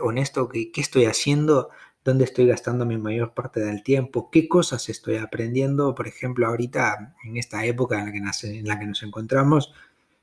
Honesto, 0.00 0.48
¿qué, 0.48 0.70
qué 0.72 0.80
estoy 0.80 1.06
haciendo? 1.06 1.70
dónde 2.06 2.24
estoy 2.24 2.46
gastando 2.46 2.86
mi 2.86 2.96
mayor 2.96 3.34
parte 3.34 3.58
del 3.60 3.82
tiempo, 3.82 4.30
qué 4.30 4.48
cosas 4.48 4.88
estoy 4.88 5.16
aprendiendo, 5.16 5.94
por 5.94 6.06
ejemplo, 6.06 6.46
ahorita 6.46 7.16
en 7.24 7.36
esta 7.36 7.64
época 7.66 7.98
en 7.98 8.06
la 8.06 8.12
que, 8.12 8.48
en 8.48 8.68
la 8.68 8.78
que 8.78 8.86
nos 8.86 9.02
encontramos, 9.02 9.74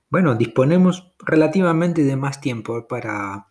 bueno, 0.09 0.35
disponemos 0.35 1.11
relativamente 1.19 2.03
de 2.03 2.15
más 2.15 2.39
tiempo 2.39 2.87
para, 2.87 3.47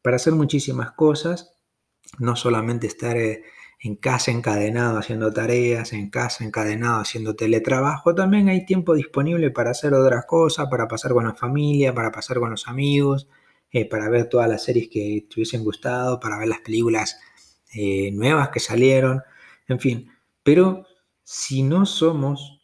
para 0.00 0.16
hacer 0.16 0.34
muchísimas 0.34 0.92
cosas, 0.92 1.56
no 2.18 2.36
solamente 2.36 2.86
estar 2.86 3.16
eh, 3.16 3.42
en 3.80 3.96
casa 3.96 4.30
encadenado 4.30 4.98
haciendo 4.98 5.32
tareas, 5.32 5.92
en 5.92 6.10
casa 6.10 6.44
encadenado 6.44 7.00
haciendo 7.00 7.34
teletrabajo, 7.34 8.14
también 8.14 8.48
hay 8.48 8.64
tiempo 8.64 8.94
disponible 8.94 9.50
para 9.50 9.70
hacer 9.70 9.92
otras 9.94 10.24
cosas, 10.26 10.68
para 10.70 10.86
pasar 10.86 11.12
con 11.12 11.24
la 11.24 11.34
familia, 11.34 11.94
para 11.94 12.12
pasar 12.12 12.38
con 12.38 12.50
los 12.50 12.68
amigos, 12.68 13.28
eh, 13.72 13.88
para 13.88 14.08
ver 14.08 14.28
todas 14.28 14.48
las 14.48 14.64
series 14.64 14.88
que 14.88 15.26
te 15.28 15.34
hubiesen 15.36 15.64
gustado, 15.64 16.20
para 16.20 16.38
ver 16.38 16.48
las 16.48 16.60
películas 16.60 17.18
eh, 17.74 18.10
nuevas 18.12 18.50
que 18.50 18.60
salieron, 18.60 19.22
en 19.66 19.80
fin. 19.80 20.10
Pero 20.42 20.86
si 21.24 21.62
no 21.62 21.86
somos 21.86 22.60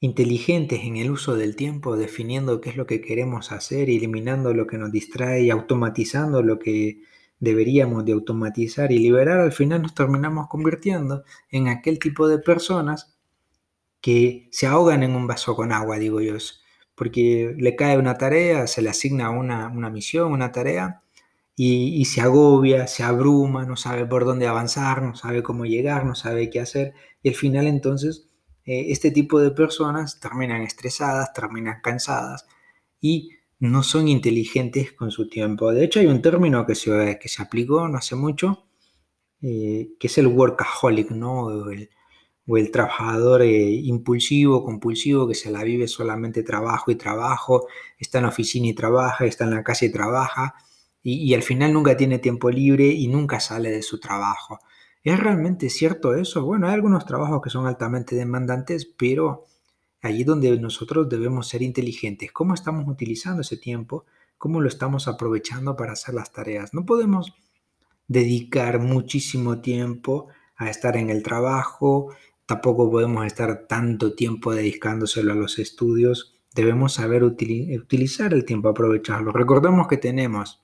inteligentes 0.00 0.80
en 0.84 0.96
el 0.96 1.10
uso 1.10 1.36
del 1.36 1.56
tiempo, 1.56 1.96
definiendo 1.96 2.60
qué 2.60 2.70
es 2.70 2.76
lo 2.76 2.86
que 2.86 3.00
queremos 3.00 3.50
hacer, 3.50 3.88
eliminando 3.90 4.54
lo 4.54 4.66
que 4.66 4.78
nos 4.78 4.92
distrae 4.92 5.42
y 5.42 5.50
automatizando 5.50 6.42
lo 6.42 6.58
que 6.58 7.00
deberíamos 7.38 8.04
de 8.04 8.12
automatizar 8.12 8.92
y 8.92 8.98
liberar, 8.98 9.40
al 9.40 9.52
final 9.52 9.82
nos 9.82 9.94
terminamos 9.94 10.48
convirtiendo 10.48 11.24
en 11.50 11.68
aquel 11.68 11.98
tipo 11.98 12.28
de 12.28 12.38
personas 12.38 13.16
que 14.00 14.48
se 14.52 14.66
ahogan 14.66 15.02
en 15.02 15.16
un 15.16 15.26
vaso 15.26 15.56
con 15.56 15.72
agua, 15.72 15.98
digo 15.98 16.20
yo, 16.20 16.34
porque 16.94 17.54
le 17.58 17.76
cae 17.76 17.98
una 17.98 18.18
tarea, 18.18 18.66
se 18.66 18.82
le 18.82 18.90
asigna 18.90 19.30
una, 19.30 19.68
una 19.68 19.90
misión, 19.90 20.32
una 20.32 20.52
tarea, 20.52 21.02
y, 21.56 22.04
se 22.04 22.20
agobia, 22.20 22.86
se 22.86 23.02
abruma, 23.02 23.64
no 23.64 23.76
sabe 23.76 24.04
por 24.06 24.26
dónde 24.26 24.46
avanzar, 24.46 25.02
no 25.02 25.14
sabe 25.16 25.42
cómo 25.42 25.64
llegar, 25.64 26.04
no 26.04 26.14
sabe 26.14 26.50
qué 26.50 26.60
hacer. 26.60 26.92
Y 27.22 27.30
al 27.30 27.34
final 27.34 27.66
entonces 27.66 28.28
eh, 28.66 28.86
este 28.90 29.10
tipo 29.10 29.40
de 29.40 29.50
personas 29.52 30.20
terminan 30.20 30.62
estresadas, 30.62 31.32
terminan 31.32 31.80
cansadas 31.82 32.46
y 33.00 33.30
no 33.58 33.82
son 33.82 34.08
inteligentes 34.08 34.92
con 34.92 35.10
su 35.10 35.28
tiempo. 35.28 35.72
De 35.72 35.84
hecho 35.84 36.00
hay 36.00 36.06
un 36.06 36.22
término 36.22 36.66
que 36.66 36.74
se, 36.74 37.18
que 37.20 37.28
se 37.28 37.42
aplicó 37.42 37.88
no 37.88 37.98
hace 37.98 38.16
mucho, 38.16 38.66
eh, 39.42 39.90
que 39.98 40.06
es 40.08 40.18
el 40.18 40.26
workaholic, 40.28 41.10
¿no? 41.10 41.44
O 41.44 41.70
el, 41.70 41.90
o 42.46 42.56
el 42.56 42.70
trabajador 42.70 43.42
eh, 43.42 43.70
impulsivo, 43.70 44.64
compulsivo, 44.64 45.28
que 45.28 45.34
se 45.34 45.50
la 45.50 45.64
vive 45.64 45.88
solamente 45.88 46.42
trabajo 46.42 46.90
y 46.90 46.96
trabajo, 46.96 47.66
está 47.98 48.18
en 48.18 48.24
la 48.24 48.30
oficina 48.30 48.68
y 48.68 48.74
trabaja, 48.74 49.26
está 49.26 49.44
en 49.44 49.50
la 49.52 49.64
casa 49.64 49.84
y 49.86 49.92
trabaja 49.92 50.54
y, 51.08 51.34
al 51.34 51.42
final 51.44 51.72
nunca 51.72 51.96
tiene 51.96 52.18
tiempo 52.18 52.50
libre 52.50 52.86
y 52.86 53.06
nunca 53.06 53.38
sale 53.38 53.70
de 53.70 53.82
su 53.82 54.00
trabajo. 54.00 54.58
¿Es 55.04 55.20
realmente 55.20 55.70
cierto 55.70 56.16
eso? 56.16 56.44
Bueno, 56.44 56.66
hay 56.66 56.74
algunos 56.74 57.06
trabajos 57.06 57.40
que 57.42 57.50
son 57.50 57.66
altamente 57.66 58.16
demandantes, 58.16 58.86
pero 58.86 59.44
allí 60.06 60.24
donde 60.24 60.58
nosotros 60.58 61.08
debemos 61.08 61.48
ser 61.48 61.62
inteligentes, 61.62 62.32
¿cómo 62.32 62.54
estamos 62.54 62.88
utilizando 62.88 63.42
ese 63.42 63.56
tiempo? 63.56 64.04
¿Cómo 64.38 64.60
lo 64.60 64.68
estamos 64.68 65.08
aprovechando 65.08 65.76
para 65.76 65.92
hacer 65.92 66.14
las 66.14 66.32
tareas? 66.32 66.74
No 66.74 66.84
podemos 66.84 67.34
dedicar 68.08 68.78
muchísimo 68.78 69.60
tiempo 69.60 70.28
a 70.56 70.70
estar 70.70 70.96
en 70.96 71.10
el 71.10 71.22
trabajo, 71.22 72.14
tampoco 72.46 72.90
podemos 72.90 73.26
estar 73.26 73.66
tanto 73.66 74.14
tiempo 74.14 74.54
dedicándoselo 74.54 75.32
a 75.32 75.36
los 75.36 75.58
estudios. 75.58 76.34
Debemos 76.54 76.94
saber 76.94 77.24
utilizar 77.24 78.32
el 78.32 78.44
tiempo, 78.44 78.68
aprovecharlo. 78.68 79.32
Recordemos 79.32 79.88
que 79.88 79.98
tenemos 79.98 80.62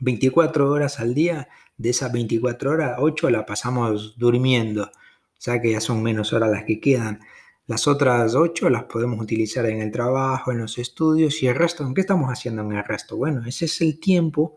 24 0.00 0.70
horas 0.70 1.00
al 1.00 1.14
día, 1.14 1.48
de 1.76 1.90
esas 1.90 2.12
24 2.12 2.72
horas, 2.72 2.96
8 2.98 3.30
la 3.30 3.46
pasamos 3.46 4.18
durmiendo, 4.18 4.84
o 4.84 5.40
sea 5.40 5.60
que 5.60 5.72
ya 5.72 5.80
son 5.80 6.02
menos 6.02 6.32
horas 6.32 6.50
las 6.50 6.64
que 6.64 6.80
quedan. 6.80 7.20
Las 7.68 7.86
otras 7.86 8.34
8 8.34 8.70
las 8.70 8.84
podemos 8.84 9.20
utilizar 9.20 9.66
en 9.66 9.82
el 9.82 9.92
trabajo, 9.92 10.50
en 10.50 10.58
los 10.58 10.78
estudios 10.78 11.42
y 11.42 11.48
el 11.48 11.54
resto, 11.54 11.86
¿en 11.86 11.92
qué 11.92 12.00
estamos 12.00 12.30
haciendo 12.30 12.62
en 12.62 12.72
el 12.72 12.82
resto? 12.82 13.18
Bueno, 13.18 13.42
ese 13.46 13.66
es 13.66 13.82
el 13.82 14.00
tiempo 14.00 14.56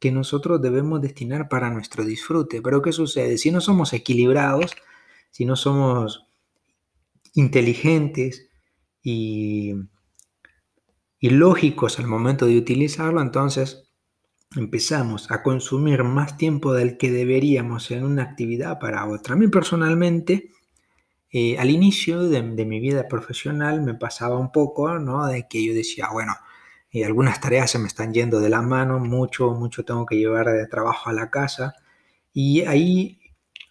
que 0.00 0.10
nosotros 0.10 0.60
debemos 0.60 1.00
destinar 1.00 1.48
para 1.48 1.70
nuestro 1.70 2.04
disfrute. 2.04 2.60
Pero 2.60 2.82
¿qué 2.82 2.90
sucede? 2.90 3.38
Si 3.38 3.52
no 3.52 3.60
somos 3.60 3.92
equilibrados, 3.92 4.74
si 5.30 5.44
no 5.44 5.54
somos 5.54 6.26
inteligentes 7.34 8.48
y, 9.04 9.74
y 11.20 11.30
lógicos 11.30 12.00
al 12.00 12.08
momento 12.08 12.46
de 12.46 12.58
utilizarlo, 12.58 13.20
entonces 13.22 13.88
empezamos 14.56 15.30
a 15.30 15.44
consumir 15.44 16.02
más 16.02 16.36
tiempo 16.36 16.74
del 16.74 16.98
que 16.98 17.12
deberíamos 17.12 17.92
en 17.92 18.02
una 18.02 18.24
actividad 18.24 18.80
para 18.80 19.06
otra. 19.06 19.34
A 19.34 19.38
mí 19.38 19.46
personalmente, 19.46 20.50
eh, 21.32 21.58
al 21.58 21.70
inicio 21.70 22.28
de, 22.28 22.42
mi 22.42 22.80
vida 22.80 23.08
profesional 23.08 23.82
me 23.82 23.94
pasaba 23.94 24.38
un 24.38 24.52
poco, 24.52 24.98
¿no? 24.98 25.26
De 25.26 25.48
que 25.48 25.64
yo 25.64 25.74
decía, 25.74 26.08
bueno, 26.12 26.34
eh, 26.90 27.04
algunas 27.04 27.40
tareas 27.40 27.70
se 27.70 27.78
me 27.78 27.88
están 27.88 28.12
yendo 28.12 28.40
de 28.40 28.50
la 28.50 28.62
mano, 28.62 28.98
mucho, 28.98 29.50
mucho 29.52 29.84
tengo 29.84 30.06
que 30.06 30.16
llevar 30.16 30.46
de 30.46 30.66
trabajo 30.66 31.10
a 31.10 31.12
la 31.14 31.30
casa. 31.30 31.74
Y 32.34 32.62
ahí 32.62 33.20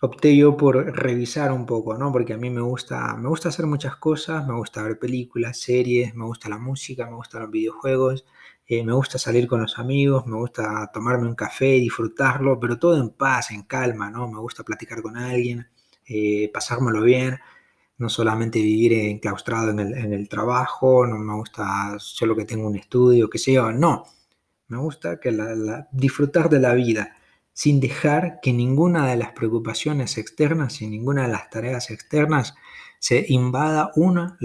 opté 0.02 0.36
yo 0.36 0.58
por 0.58 0.76
revisar 0.98 1.52
un 1.52 1.66
poco, 1.68 1.98
¿no? 1.98 2.12
Porque 2.12 2.34
a 2.34 2.38
mí 2.38 2.50
me 2.50 2.62
gusta, 2.62 3.16
me 3.18 3.30
gusta 3.30 3.50
hacer 3.50 3.68
muchas 3.68 3.96
cosas, 3.98 4.48
me 4.48 4.56
gusta 4.56 4.84
ver 4.84 4.98
películas, 5.00 5.60
series, 5.60 6.16
me 6.16 6.26
gusta 6.26 6.50
la 6.50 6.58
música, 6.58 7.06
me 7.06 7.16
gustan 7.16 7.44
los 7.44 7.52
videojuegos, 7.52 8.26
eh, 8.66 8.84
me 8.84 8.94
gusta 8.94 9.20
salir 9.20 9.48
con 9.48 9.62
los 9.62 9.78
amigos, 9.80 10.26
me 10.26 10.38
gusta 10.38 10.90
tomarme 10.94 11.28
un 11.28 11.36
café, 11.36 11.74
disfrutarlo, 11.74 12.60
pero 12.60 12.80
todo 12.80 12.98
en 13.00 13.12
paz, 13.12 13.52
en 13.52 13.64
calma, 13.64 14.10
¿no? 14.10 14.28
Me 14.28 14.40
gusta 14.40 14.64
platicar 14.64 15.02
con 15.04 15.18
alguien, 15.18 15.68
eh, 16.14 16.52
pasármelo 16.54 17.02
bien, 17.02 17.40
no 17.98 18.10
solamente 18.10 18.60
vivir 18.62 18.94
enclaustrado 18.94 19.70
en 19.72 19.80
el, 19.80 20.28
trabajo, 20.28 21.06
no 21.06 21.18
me 21.20 21.36
gusta 21.36 21.96
solo 22.00 22.36
que 22.36 22.46
tenga 22.46 22.68
un 22.68 22.76
estudio, 22.76 23.30
que 23.30 23.38
sea, 23.38 23.72
no, 23.72 24.04
me 24.68 24.78
gusta 24.78 25.20
que 25.20 25.32
disfrutar 25.92 26.50
de 26.50 26.60
la 26.60 26.74
vida 26.74 27.16
sin 27.54 27.80
dejar 27.80 28.40
que 28.42 28.52
ninguna 28.52 29.08
de 29.08 29.18
las 29.18 29.32
preocupaciones 29.34 30.18
externas 30.18 30.82
y 30.82 30.88
ninguna 30.88 31.24
de 31.24 31.32
las 31.32 31.50
tareas 31.50 31.92
externas 31.92 32.56
se 33.00 33.26
invada 33.30 33.92
una 33.96 34.38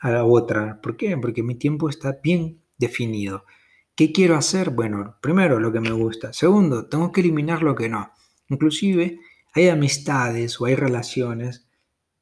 a 0.00 0.10
la 0.10 0.24
otra. 0.24 0.80
¿Por 0.82 0.96
qué? 0.96 1.16
Porque 1.16 1.42
mi 1.42 1.54
tiempo 1.54 1.88
está 1.88 2.18
bien 2.22 2.60
definido. 2.76 3.44
¿Qué 3.94 4.12
quiero 4.12 4.36
hacer? 4.36 4.70
Bueno, 4.70 5.16
primero 5.20 5.60
lo 5.60 5.72
que 5.72 5.80
me 5.80 5.92
gusta. 5.92 6.32
Segundo, 6.32 6.88
tengo 6.88 7.12
que 7.12 7.20
eliminar 7.20 7.62
lo 7.62 7.74
que 7.74 7.88
no. 7.88 8.10
Inclusive 8.48 9.20
hay 9.54 9.68
amistades 9.68 10.60
o 10.60 10.66
hay 10.66 10.74
relaciones 10.74 11.66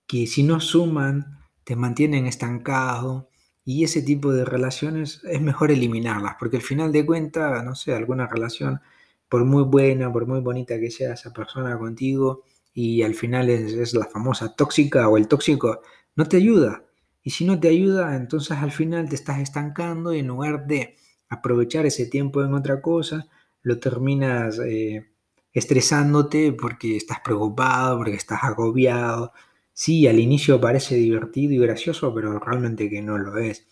que 0.06 0.26
si 0.26 0.42
no 0.42 0.60
suman 0.60 1.38
te 1.64 1.76
mantienen 1.76 2.26
estancado 2.26 3.30
y 3.64 3.84
ese 3.84 4.02
tipo 4.02 4.32
de 4.32 4.44
relaciones 4.44 5.22
es 5.24 5.40
mejor 5.40 5.70
eliminarlas 5.70 6.36
porque 6.38 6.56
al 6.56 6.62
final 6.62 6.92
de 6.92 7.06
cuentas, 7.06 7.64
no 7.64 7.74
sé, 7.74 7.94
alguna 7.94 8.26
relación 8.26 8.80
por 9.28 9.44
muy 9.46 9.62
buena, 9.62 10.12
por 10.12 10.26
muy 10.26 10.40
bonita 10.40 10.78
que 10.78 10.90
sea 10.90 11.14
esa 11.14 11.32
persona 11.32 11.78
contigo, 11.78 12.42
y 12.74 13.02
al 13.02 13.14
final 13.14 13.50
es, 13.50 13.94
la 13.94 14.04
famosa 14.04 14.54
tóxica 14.54 15.08
o 15.08 15.16
el 15.16 15.28
tóxico, 15.28 15.80
no 16.16 16.26
te 16.26 16.36
ayuda. 16.36 16.84
Y 17.22 17.30
si 17.30 17.44
no 17.44 17.58
te 17.58 17.68
ayuda, 17.68 18.16
entonces 18.16 18.58
al 18.58 18.72
final 18.72 19.08
te 19.08 19.14
estás 19.14 19.38
estancando 19.40 20.12
y 20.12 20.18
en 20.18 20.26
lugar 20.26 20.66
de 20.66 20.96
aprovechar 21.28 21.86
ese 21.86 22.06
tiempo 22.06 22.42
en 22.42 22.52
otra 22.54 22.82
cosa, 22.82 23.26
lo 23.62 23.78
terminas 23.78 24.58
eh, 24.58 25.11
estresándote 25.52 26.52
porque 26.52 26.96
estás 26.96 27.20
preocupado, 27.20 27.98
porque 27.98 28.14
estás 28.14 28.44
agobiado. 28.44 29.32
sí, 29.72 30.06
al 30.06 30.20
inicio 30.20 30.60
parece 30.60 30.96
divertido 30.96 31.54
y 31.54 31.58
gracioso, 31.58 32.14
pero 32.14 32.38
realmente 32.38 32.90
que 32.90 33.02
no 33.02 33.18
lo 33.18 33.38
es. 33.38 33.66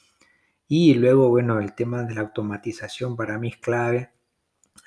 Y 0.69 0.95
luego, 0.95 1.29
bueno, 1.31 1.61
el 1.61 1.75
tema 1.75 2.05
de 2.05 2.15
la 2.15 2.23
automatización 2.23 3.17
para 3.17 3.39
mí 3.39 3.49
es 3.49 3.57
clave, 3.59 4.11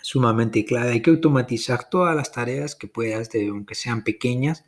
sumamente 0.02 0.66
clave. 0.66 0.92
Hay 0.92 1.02
que 1.02 1.12
automatizar 1.12 1.90
todas 1.90 2.16
las 2.16 2.32
tareas 2.32 2.76
que 2.76 2.88
puedas, 2.88 3.30
aunque 3.50 3.76
sean 3.76 4.04
pequeñas. 4.04 4.66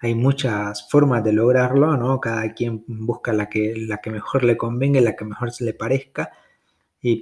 Hay 0.00 0.14
muchas 0.14 0.88
formas 0.90 1.24
de 1.24 1.32
lograrlo, 1.32 1.96
¿no? 1.96 2.20
Cada 2.20 2.52
quien 2.54 2.84
busca 2.88 3.32
la 3.32 3.48
que, 3.48 3.74
la 3.76 3.98
que 3.98 4.10
mejor 4.10 4.44
le 4.44 4.56
convenga, 4.56 5.00
la 5.00 5.16
que 5.16 5.24
mejor 5.24 5.52
se 5.52 5.64
le 5.64 5.74
parezca, 5.74 6.32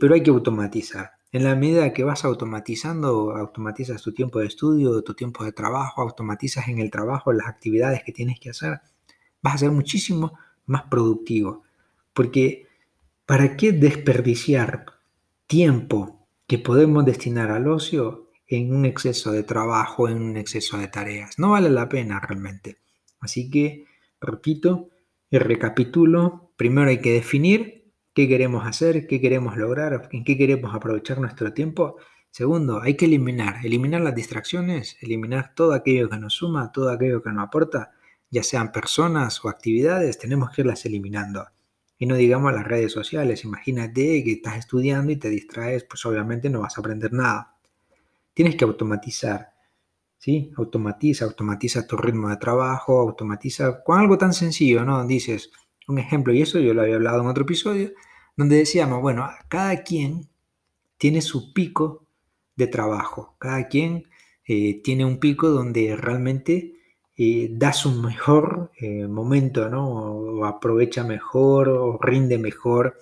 pero 0.00 0.14
hay 0.14 0.22
que 0.22 0.30
automatizar. 0.30 1.12
En 1.34 1.42
la 1.42 1.56
medida 1.56 1.92
que 1.92 2.04
vas 2.04 2.24
automatizando, 2.24 3.32
automatizas 3.32 4.00
tu 4.00 4.14
tiempo 4.14 4.38
de 4.38 4.46
estudio, 4.46 5.02
tu 5.02 5.14
tiempo 5.14 5.42
de 5.42 5.50
trabajo, 5.50 6.00
automatizas 6.00 6.68
en 6.68 6.78
el 6.78 6.92
trabajo 6.92 7.32
las 7.32 7.48
actividades 7.48 8.04
que 8.04 8.12
tienes 8.12 8.38
que 8.38 8.50
hacer, 8.50 8.78
vas 9.42 9.56
a 9.56 9.58
ser 9.58 9.72
muchísimo 9.72 10.38
más 10.66 10.82
productivo. 10.84 11.64
Porque 12.12 12.68
¿para 13.26 13.56
qué 13.56 13.72
desperdiciar 13.72 14.86
tiempo 15.48 16.24
que 16.46 16.60
podemos 16.60 17.04
destinar 17.04 17.50
al 17.50 17.66
ocio 17.66 18.30
en 18.46 18.72
un 18.72 18.84
exceso 18.84 19.32
de 19.32 19.42
trabajo, 19.42 20.08
en 20.08 20.22
un 20.22 20.36
exceso 20.36 20.78
de 20.78 20.86
tareas? 20.86 21.36
No 21.40 21.50
vale 21.50 21.68
la 21.68 21.88
pena 21.88 22.20
realmente. 22.20 22.76
Así 23.18 23.50
que, 23.50 23.86
repito 24.20 24.90
y 25.30 25.38
recapitulo, 25.38 26.52
primero 26.56 26.90
hay 26.90 27.00
que 27.00 27.14
definir 27.14 27.83
qué 28.14 28.28
queremos 28.28 28.66
hacer, 28.66 29.06
qué 29.06 29.20
queremos 29.20 29.56
lograr, 29.56 30.08
en 30.12 30.24
qué 30.24 30.38
queremos 30.38 30.74
aprovechar 30.74 31.18
nuestro 31.18 31.52
tiempo. 31.52 31.96
Segundo, 32.30 32.80
hay 32.80 32.96
que 32.96 33.04
eliminar, 33.04 33.64
eliminar 33.64 34.00
las 34.00 34.14
distracciones, 34.14 34.96
eliminar 35.00 35.54
todo 35.54 35.72
aquello 35.72 36.08
que 36.08 36.18
nos 36.18 36.34
suma, 36.34 36.72
todo 36.72 36.90
aquello 36.90 37.22
que 37.22 37.30
nos 37.30 37.46
aporta, 37.46 37.92
ya 38.30 38.42
sean 38.42 38.72
personas 38.72 39.44
o 39.44 39.48
actividades, 39.48 40.18
tenemos 40.18 40.50
que 40.50 40.62
irlas 40.62 40.84
eliminando. 40.86 41.46
Y 41.98 42.06
no 42.06 42.16
digamos 42.16 42.52
las 42.52 42.66
redes 42.66 42.92
sociales, 42.92 43.44
imagínate 43.44 44.24
que 44.24 44.32
estás 44.32 44.58
estudiando 44.58 45.12
y 45.12 45.16
te 45.16 45.30
distraes, 45.30 45.84
pues 45.84 46.04
obviamente 46.06 46.50
no 46.50 46.60
vas 46.60 46.76
a 46.76 46.80
aprender 46.80 47.12
nada. 47.12 47.56
Tienes 48.32 48.56
que 48.56 48.64
automatizar, 48.64 49.52
¿sí? 50.18 50.52
Automatiza, 50.56 51.24
automatiza 51.24 51.86
tu 51.86 51.96
ritmo 51.96 52.28
de 52.28 52.36
trabajo, 52.36 52.98
automatiza 52.98 53.84
con 53.84 54.00
algo 54.00 54.18
tan 54.18 54.32
sencillo, 54.32 54.84
¿no? 54.84 55.06
Dices, 55.06 55.52
un 55.88 55.98
ejemplo, 55.98 56.32
y 56.32 56.42
eso 56.42 56.58
yo 56.58 56.74
lo 56.74 56.82
había 56.82 56.96
hablado 56.96 57.20
en 57.20 57.28
otro 57.28 57.44
episodio, 57.44 57.92
donde 58.36 58.56
decíamos, 58.56 59.00
bueno, 59.00 59.28
cada 59.48 59.82
quien 59.82 60.28
tiene 60.98 61.22
su 61.22 61.52
pico 61.52 62.06
de 62.56 62.66
trabajo, 62.66 63.36
cada 63.38 63.68
quien 63.68 64.04
eh, 64.46 64.82
tiene 64.82 65.04
un 65.04 65.18
pico 65.18 65.48
donde 65.50 65.96
realmente 65.96 66.74
eh, 67.16 67.48
da 67.52 67.72
su 67.72 67.92
mejor 67.92 68.72
eh, 68.80 69.06
momento, 69.06 69.68
¿no? 69.68 69.88
O 69.88 70.44
aprovecha 70.44 71.04
mejor 71.04 71.68
o 71.68 71.98
rinde 72.00 72.38
mejor. 72.38 72.98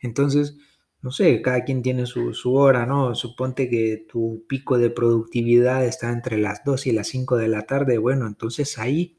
Entonces, 0.00 0.56
no 1.02 1.10
sé, 1.10 1.42
cada 1.42 1.64
quien 1.64 1.82
tiene 1.82 2.06
su, 2.06 2.32
su, 2.34 2.54
hora, 2.54 2.86
¿no? 2.86 3.14
Suponte 3.14 3.68
que 3.68 4.06
tu 4.08 4.44
pico 4.48 4.78
de 4.78 4.90
productividad 4.90 5.84
está 5.84 6.10
entre 6.12 6.38
las 6.38 6.64
2 6.64 6.86
y 6.86 6.92
las 6.92 7.08
5 7.08 7.36
de 7.36 7.48
la 7.48 7.62
tarde, 7.62 7.98
bueno, 7.98 8.26
entonces 8.26 8.78
ahí 8.78 9.18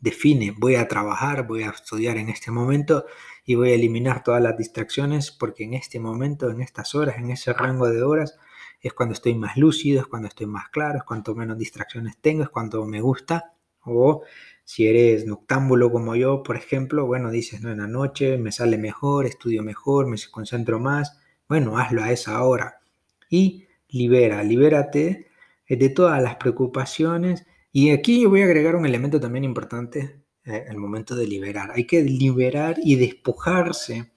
define, 0.00 0.54
voy 0.56 0.76
a 0.76 0.88
trabajar, 0.88 1.46
voy 1.46 1.62
a 1.62 1.70
estudiar 1.70 2.16
en 2.16 2.28
este 2.28 2.50
momento 2.50 3.06
y 3.44 3.54
voy 3.54 3.70
a 3.70 3.74
eliminar 3.74 4.22
todas 4.22 4.42
las 4.42 4.56
distracciones 4.56 5.30
porque 5.30 5.64
en 5.64 5.74
este 5.74 5.98
momento, 6.00 6.50
en 6.50 6.60
estas 6.60 6.94
horas, 6.94 7.18
en 7.18 7.30
ese 7.30 7.52
rango 7.52 7.88
de 7.88 8.02
horas, 8.02 8.36
es 8.80 8.92
cuando 8.92 9.14
estoy 9.14 9.34
más 9.34 9.56
lúcido, 9.56 10.00
es 10.00 10.06
cuando 10.06 10.28
estoy 10.28 10.46
más 10.46 10.68
claro, 10.68 10.98
es 10.98 11.04
cuanto 11.04 11.34
menos 11.34 11.58
distracciones 11.58 12.18
tengo, 12.20 12.42
es 12.44 12.48
cuanto 12.50 12.84
me 12.84 13.00
gusta. 13.00 13.54
O 13.80 14.22
si 14.64 14.86
eres 14.86 15.26
noctámbulo 15.26 15.90
como 15.90 16.14
yo, 16.14 16.42
por 16.42 16.56
ejemplo, 16.56 17.06
bueno, 17.06 17.30
dices, 17.30 17.62
no, 17.62 17.70
en 17.70 17.78
la 17.78 17.86
noche 17.88 18.38
me 18.38 18.52
sale 18.52 18.78
mejor, 18.78 19.26
estudio 19.26 19.62
mejor, 19.62 20.06
me 20.06 20.16
concentro 20.30 20.78
más. 20.78 21.18
Bueno, 21.48 21.78
hazlo 21.78 22.02
a 22.02 22.12
esa 22.12 22.42
hora. 22.42 22.80
Y 23.30 23.66
libera, 23.88 24.42
libérate 24.44 25.28
de 25.68 25.88
todas 25.88 26.22
las 26.22 26.36
preocupaciones 26.36 27.46
y 27.72 27.90
aquí 27.90 28.22
yo 28.22 28.30
voy 28.30 28.42
a 28.42 28.44
agregar 28.44 28.76
un 28.76 28.86
elemento 28.86 29.20
también 29.20 29.44
importante 29.44 30.22
eh, 30.44 30.64
al 30.68 30.78
momento 30.78 31.14
de 31.14 31.26
liberar. 31.26 31.70
Hay 31.74 31.86
que 31.86 32.02
liberar 32.02 32.76
y 32.82 32.96
despojarse 32.96 34.12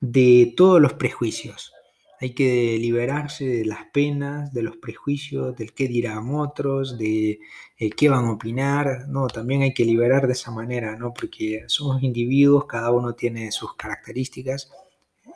de 0.00 0.54
todos 0.56 0.80
los 0.80 0.94
prejuicios. 0.94 1.72
Hay 2.20 2.34
que 2.34 2.76
liberarse 2.78 3.46
de 3.46 3.64
las 3.64 3.86
penas, 3.92 4.52
de 4.52 4.62
los 4.62 4.76
prejuicios, 4.76 5.56
del 5.56 5.72
qué 5.72 5.88
dirán 5.88 6.34
otros, 6.34 6.98
de 6.98 7.38
eh, 7.78 7.90
qué 7.90 8.08
van 8.08 8.26
a 8.26 8.32
opinar. 8.32 9.06
No, 9.08 9.28
también 9.28 9.62
hay 9.62 9.72
que 9.72 9.84
liberar 9.84 10.26
de 10.26 10.32
esa 10.32 10.50
manera, 10.50 10.96
¿no? 10.96 11.14
Porque 11.14 11.64
somos 11.68 12.02
individuos, 12.02 12.66
cada 12.66 12.90
uno 12.90 13.14
tiene 13.14 13.52
sus 13.52 13.74
características, 13.76 14.70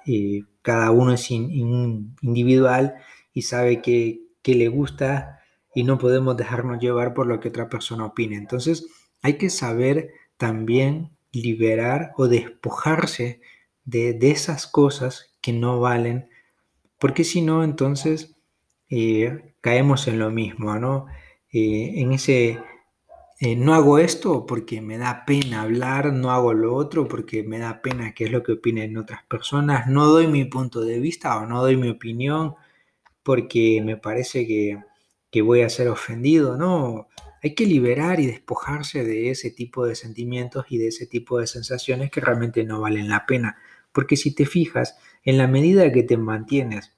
eh, 0.06 0.42
cada 0.60 0.90
uno 0.90 1.14
es 1.14 1.30
individual 1.30 2.96
y 3.32 3.42
sabe 3.42 3.80
qué 3.80 4.20
le 4.44 4.68
gusta 4.68 5.43
y 5.74 5.84
no 5.84 5.98
podemos 5.98 6.36
dejarnos 6.36 6.78
llevar 6.78 7.14
por 7.14 7.26
lo 7.26 7.40
que 7.40 7.48
otra 7.48 7.68
persona 7.68 8.06
opine. 8.06 8.36
Entonces 8.36 8.86
hay 9.22 9.34
que 9.38 9.50
saber 9.50 10.10
también 10.36 11.10
liberar 11.32 12.12
o 12.16 12.28
despojarse 12.28 13.40
de, 13.84 14.16
esas 14.30 14.66
cosas 14.66 15.34
que 15.40 15.52
no 15.52 15.80
valen, 15.80 16.28
porque 16.98 17.24
si 17.24 17.42
no, 17.42 17.64
entonces 17.64 18.36
eh, 18.88 19.54
caemos 19.60 20.08
en 20.08 20.18
lo 20.18 20.30
mismo, 20.30 20.78
¿no? 20.78 21.06
Eh, 21.52 22.00
en 22.00 22.12
ese, 22.12 22.60
eh, 23.40 23.56
no 23.56 23.74
hago 23.74 23.98
esto 23.98 24.46
porque 24.46 24.80
me 24.80 24.98
da 24.98 25.24
pena 25.26 25.62
hablar, 25.62 26.12
no 26.12 26.30
hago 26.30 26.54
lo 26.54 26.74
otro 26.74 27.08
porque 27.08 27.42
me 27.42 27.58
da 27.58 27.82
pena 27.82 28.14
qué 28.14 28.24
es 28.24 28.30
lo 28.30 28.42
que 28.42 28.52
opinen 28.52 28.96
otras 28.96 29.24
personas, 29.24 29.86
no 29.88 30.06
doy 30.06 30.26
mi 30.28 30.44
punto 30.44 30.80
de 30.80 30.98
vista 31.00 31.36
o 31.38 31.46
no 31.46 31.60
doy 31.60 31.76
mi 31.76 31.88
opinión 31.90 32.54
porque 33.22 33.82
me 33.84 33.96
parece 33.96 34.46
que, 34.46 34.78
que 35.34 35.42
voy 35.42 35.62
a 35.62 35.68
ser 35.68 35.88
ofendido, 35.88 36.56
no. 36.56 37.08
Hay 37.42 37.56
que 37.56 37.66
liberar 37.66 38.20
y 38.20 38.26
despojarse 38.26 39.02
de 39.02 39.30
ese 39.30 39.50
tipo 39.50 39.84
de 39.84 39.96
sentimientos 39.96 40.66
y 40.68 40.78
de 40.78 40.86
ese 40.86 41.08
tipo 41.08 41.40
de 41.40 41.48
sensaciones 41.48 42.12
que 42.12 42.20
realmente 42.20 42.62
no 42.62 42.80
valen 42.80 43.08
la 43.08 43.26
pena. 43.26 43.58
Porque 43.90 44.16
si 44.16 44.32
te 44.32 44.46
fijas, 44.46 44.96
en 45.24 45.36
la 45.36 45.48
medida 45.48 45.90
que 45.90 46.04
te 46.04 46.16
mantienes 46.16 46.92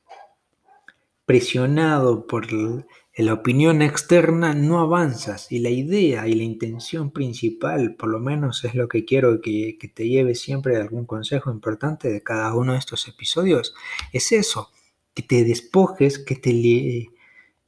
presionado 1.25 2.27
por 2.27 2.47
la 2.53 3.33
opinión 3.33 3.81
externa, 3.81 4.53
no 4.53 4.81
avanzas. 4.81 5.51
Y 5.51 5.61
la 5.61 5.71
idea 5.71 6.29
y 6.29 6.35
la 6.35 6.45
intención 6.45 7.13
principal, 7.13 7.95
por 7.95 8.11
lo 8.11 8.21
menos 8.21 8.67
es 8.67 8.75
lo 8.75 8.87
que 8.87 9.07
quiero 9.07 9.41
que, 9.41 9.79
que 9.81 9.89
te 9.89 10.07
lleve 10.07 10.35
siempre 10.35 10.77
algún 10.77 11.07
consejo 11.07 11.51
importante 11.51 12.11
de 12.11 12.23
cada 12.23 12.55
uno 12.55 12.75
de 12.75 12.81
estos 12.81 13.09
episodios, 13.09 13.75
es 14.13 14.31
eso, 14.31 14.73
que 15.15 15.23
te 15.23 15.43
despojes, 15.43 16.19
que 16.19 16.37
te 16.37 16.53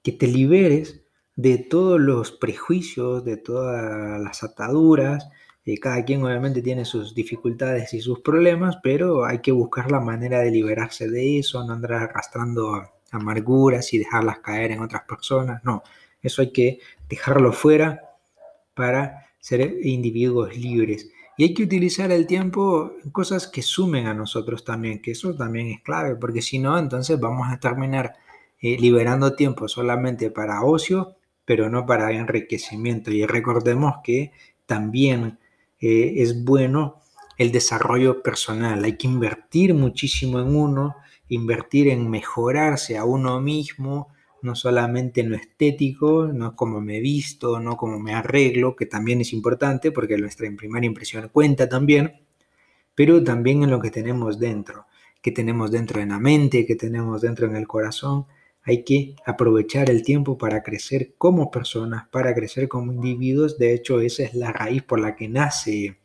que 0.08 0.16
te 0.16 0.26
liberes 0.26 1.02
de 1.36 1.58
todos 1.58 2.00
los 2.00 2.32
prejuicios, 2.32 3.26
de 3.26 3.36
todas 3.36 4.18
las 4.18 4.42
ataduras. 4.42 5.28
Eh, 5.66 5.78
cada 5.78 6.02
quien 6.02 6.24
obviamente 6.24 6.62
tiene 6.62 6.86
sus 6.86 7.14
dificultades 7.14 7.92
y 7.92 8.00
sus 8.00 8.20
problemas, 8.20 8.78
pero 8.82 9.26
hay 9.26 9.40
que 9.40 9.52
buscar 9.52 9.90
la 9.90 10.00
manera 10.00 10.40
de 10.40 10.50
liberarse 10.50 11.10
de 11.10 11.40
eso, 11.40 11.62
no 11.62 11.74
andar 11.74 11.92
arrastrando 11.92 12.88
amarguras 13.10 13.92
y 13.92 13.98
dejarlas 13.98 14.38
caer 14.38 14.70
en 14.70 14.80
otras 14.80 15.02
personas. 15.02 15.62
No, 15.62 15.82
eso 16.22 16.40
hay 16.40 16.52
que 16.52 16.78
dejarlo 17.06 17.52
fuera 17.52 18.00
para 18.72 19.26
ser 19.40 19.60
individuos 19.82 20.56
libres. 20.56 21.10
Y 21.36 21.44
hay 21.44 21.52
que 21.52 21.64
utilizar 21.64 22.10
el 22.12 22.26
tiempo 22.26 22.94
en 23.04 23.10
cosas 23.10 23.46
que 23.46 23.60
sumen 23.60 24.06
a 24.06 24.14
nosotros 24.14 24.64
también, 24.64 25.02
que 25.02 25.10
eso 25.10 25.36
también 25.36 25.66
es 25.66 25.82
clave, 25.82 26.16
porque 26.16 26.40
si 26.40 26.58
no, 26.58 26.78
entonces 26.78 27.20
vamos 27.20 27.46
a 27.50 27.60
terminar 27.60 28.14
eh, 28.60 28.76
liberando 28.78 29.34
tiempo 29.34 29.68
solamente 29.68 30.30
para 30.30 30.62
ocio, 30.62 31.16
pero 31.44 31.70
no 31.70 31.86
para 31.86 32.12
enriquecimiento. 32.12 33.10
Y 33.10 33.24
recordemos 33.24 33.96
que 34.04 34.32
también 34.66 35.38
eh, 35.80 36.14
es 36.16 36.44
bueno 36.44 37.00
el 37.38 37.52
desarrollo 37.52 38.22
personal. 38.22 38.84
Hay 38.84 38.96
que 38.96 39.06
invertir 39.06 39.74
muchísimo 39.74 40.40
en 40.40 40.54
uno, 40.54 40.96
invertir 41.28 41.88
en 41.88 42.10
mejorarse 42.10 42.98
a 42.98 43.04
uno 43.04 43.40
mismo, 43.40 44.08
no 44.42 44.54
solamente 44.54 45.20
en 45.20 45.30
lo 45.30 45.36
estético, 45.36 46.26
no 46.32 46.54
como 46.54 46.80
me 46.80 47.00
visto, 47.00 47.60
no 47.60 47.76
como 47.76 47.98
me 47.98 48.14
arreglo, 48.14 48.76
que 48.76 48.86
también 48.86 49.20
es 49.20 49.32
importante 49.32 49.92
porque 49.92 50.18
nuestra 50.18 50.48
primera 50.56 50.86
impresión 50.86 51.28
cuenta 51.32 51.68
también, 51.68 52.20
pero 52.94 53.22
también 53.22 53.62
en 53.62 53.70
lo 53.70 53.80
que 53.80 53.90
tenemos 53.90 54.38
dentro, 54.38 54.86
que 55.22 55.32
tenemos 55.32 55.70
dentro 55.70 56.00
en 56.00 56.10
la 56.10 56.18
mente, 56.18 56.66
que 56.66 56.76
tenemos 56.76 57.20
dentro 57.20 57.46
en 57.46 57.56
el 57.56 57.66
corazón, 57.66 58.26
hay 58.68 58.84
que 58.84 59.16
aprovechar 59.24 59.88
el 59.88 60.02
tiempo 60.02 60.36
para 60.36 60.62
crecer 60.62 61.14
como 61.16 61.50
personas, 61.50 62.06
para 62.08 62.34
crecer 62.34 62.68
como 62.68 62.92
individuos. 62.92 63.58
De 63.58 63.72
hecho, 63.72 64.00
esa 64.00 64.24
es 64.24 64.34
la 64.34 64.52
raíz 64.52 64.82
por 64.82 65.00
la 65.00 65.16
que 65.16 65.26
nace 65.26 65.96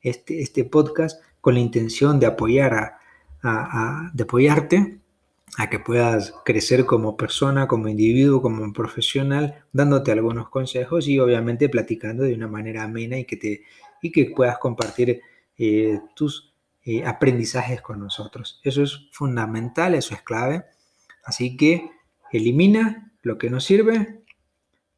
este, 0.00 0.40
este 0.40 0.64
podcast 0.64 1.22
con 1.42 1.52
la 1.52 1.60
intención 1.60 2.18
de 2.18 2.24
apoyar 2.24 2.98
a, 3.42 4.10
de 4.14 4.22
apoyarte 4.22 5.00
a 5.58 5.68
que 5.68 5.80
puedas 5.80 6.32
crecer 6.46 6.86
como 6.86 7.14
persona, 7.14 7.68
como 7.68 7.88
individuo, 7.88 8.40
como 8.40 8.72
profesional, 8.72 9.66
dándote 9.72 10.10
algunos 10.10 10.48
consejos 10.48 11.08
y 11.08 11.18
obviamente 11.18 11.68
platicando 11.68 12.24
de 12.24 12.32
una 12.32 12.48
manera 12.48 12.84
amena 12.84 13.18
y 13.18 13.26
que, 13.26 13.36
te, 13.36 13.64
y 14.00 14.10
que 14.12 14.32
puedas 14.34 14.56
compartir 14.56 15.20
eh, 15.58 16.00
tus 16.16 16.54
eh, 16.84 17.04
aprendizajes 17.04 17.82
con 17.82 18.00
nosotros. 18.00 18.62
Eso 18.64 18.82
es 18.82 19.10
fundamental, 19.12 19.94
eso 19.94 20.14
es 20.14 20.22
clave. 20.22 20.64
Así 21.22 21.58
que 21.58 21.97
elimina 22.32 23.12
lo 23.22 23.38
que 23.38 23.50
no 23.50 23.60
sirve, 23.60 24.24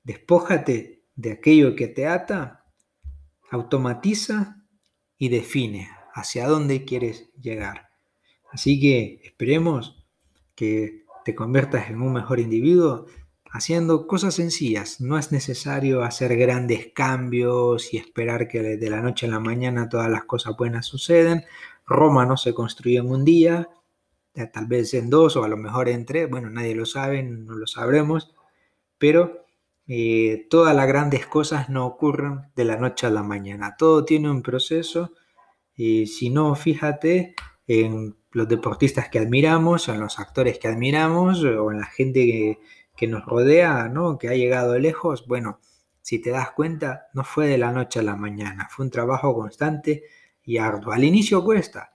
despójate 0.03 1.05
de 1.15 1.33
aquello 1.33 1.77
que 1.77 1.89
te 1.89 2.07
ata, 2.07 2.65
automatiza 3.51 4.65
y 5.19 5.29
define 5.29 5.91
hacia 6.15 6.47
dónde 6.47 6.85
quieres 6.85 7.31
llegar. 7.41 7.91
Así 8.53 8.81
que 8.81 9.21
esperemos 9.25 10.05
que 10.55 11.05
te 11.25 11.35
conviertas 11.35 11.91
en 11.91 12.01
un 12.03 12.13
mejor 12.13 12.41
individuo 12.41 13.07
haciendo 13.51 14.07
cosas 14.07 14.35
sencillas. 14.35 15.01
No 15.01 15.19
es 15.19 15.33
necesario 15.33 16.03
hacer 16.03 16.37
grandes 16.37 16.93
cambios 16.95 17.93
y 17.93 17.97
esperar 17.97 18.49
que 18.49 18.61
de 18.63 18.91
la 18.91 19.01
noche 19.01 19.27
a 19.27 19.31
la 19.31 19.41
mañana 19.41 19.89
todas 19.89 20.11
las 20.11 20.25
cosas 20.25 20.57
buenas 20.57 20.87
suceden. 20.87 21.45
Roma 21.87 22.25
no 22.27 22.37
se 22.37 22.55
construyó 22.55 23.01
en 23.01 23.11
un 23.11 23.25
día, 23.25 23.69
tal 24.53 24.67
vez 24.67 24.95
en 24.95 25.11
dos 25.11 25.37
o 25.37 25.45
a 25.45 25.49
lo 25.49 25.57
mejor 25.57 25.89
en 25.89 26.07
tres, 26.07 26.29
bueno, 26.31 26.51
nadie 26.51 26.75
lo 26.75 26.87
sabe, 26.87 27.23
no 27.23 27.55
lo 27.55 27.67
sabremos, 27.67 28.35
pero 28.99 29.47
eh, 29.87 30.47
todas 30.49 30.75
las 30.77 30.87
grandes 30.87 31.27
cosas 31.27 31.69
no 31.69 31.87
ocurren 31.87 32.43
de 32.55 32.65
la 32.65 32.77
noche 32.77 33.07
a 33.07 33.11
la 33.11 33.23
mañana. 33.23 33.75
Todo 33.77 34.05
tiene 34.05 34.31
un 34.31 34.43
proceso 34.43 35.13
y 35.75 36.07
si 36.07 36.31
no, 36.31 36.55
fíjate 36.55 37.35
en 37.67 38.17
los 38.33 38.49
deportistas 38.49 39.09
que 39.09 39.19
admiramos, 39.19 39.89
en 39.89 40.01
los 40.01 40.19
actores 40.21 40.59
que 40.59 40.69
admiramos 40.69 41.43
o 41.43 41.73
en 41.73 41.81
la 41.81 41.87
gente 41.87 42.59
que, 42.97 43.09
nos 43.09 43.25
rodea, 43.25 43.89
¿no? 43.89 44.19
que 44.19 44.29
ha 44.29 44.35
llegado 44.35 44.79
lejos, 44.79 45.27
bueno, 45.27 45.59
si 46.03 46.21
te 46.21 46.31
das 46.31 46.51
cuenta, 46.51 47.07
no 47.15 47.25
fue 47.25 47.47
de 47.49 47.57
la 47.57 47.73
noche 47.73 47.99
a 48.01 48.03
la 48.03 48.15
mañana, 48.15 48.69
fue 48.71 48.85
un 48.85 48.91
trabajo 48.91 49.35
constante 49.35 50.05
y 50.43 50.59
arduo. 50.59 50.93
Al 50.93 51.05
inicio 51.05 51.43
cuesta, 51.43 51.95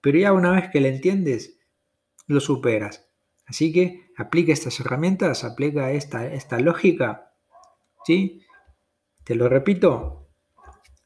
pero 0.00 0.18
ya 0.18 0.32
una 0.32 0.52
vez 0.52 0.70
que 0.70 0.80
lo 0.80 0.88
entiendes, 0.88 1.58
lo 2.26 2.40
superas. 2.40 3.08
Así 3.46 3.72
que 3.72 4.10
aplica 4.16 4.52
estas 4.52 4.78
herramientas, 4.80 5.44
aplica 5.44 5.90
esta, 5.92 6.32
esta 6.32 6.60
lógica, 6.60 7.32
¿sí? 8.04 8.42
Te 9.24 9.34
lo 9.34 9.48
repito, 9.48 10.20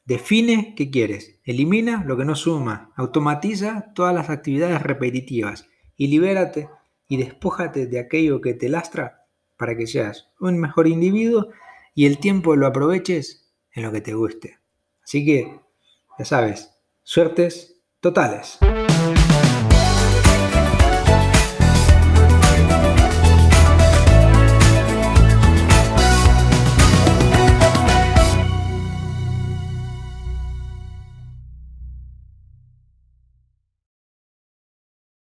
Define 0.05 0.75
qué 0.75 0.91
quieres, 0.91 1.39
elimina 1.43 2.03
lo 2.05 2.15
que 2.15 2.25
no 2.25 2.35
suma, 2.35 2.91
automatiza 2.95 3.91
todas 3.95 4.13
las 4.13 4.29
actividades 4.29 4.79
repetitivas 4.83 5.67
y 5.97 6.07
libérate 6.07 6.69
y 7.07 7.17
despójate 7.17 7.87
de 7.87 7.99
aquello 7.99 8.39
que 8.39 8.53
te 8.53 8.69
lastra 8.69 9.25
para 9.57 9.75
que 9.75 9.87
seas 9.87 10.29
un 10.39 10.59
mejor 10.59 10.87
individuo 10.87 11.49
y 11.95 12.05
el 12.05 12.19
tiempo 12.19 12.55
lo 12.55 12.67
aproveches 12.67 13.51
en 13.71 13.81
lo 13.81 13.91
que 13.91 14.01
te 14.01 14.13
guste. 14.13 14.59
Así 15.03 15.25
que, 15.25 15.59
ya 16.19 16.25
sabes, 16.25 16.71
suertes 17.01 17.81
totales. 17.99 18.59
Thank 20.25 20.55
you. 20.55 20.64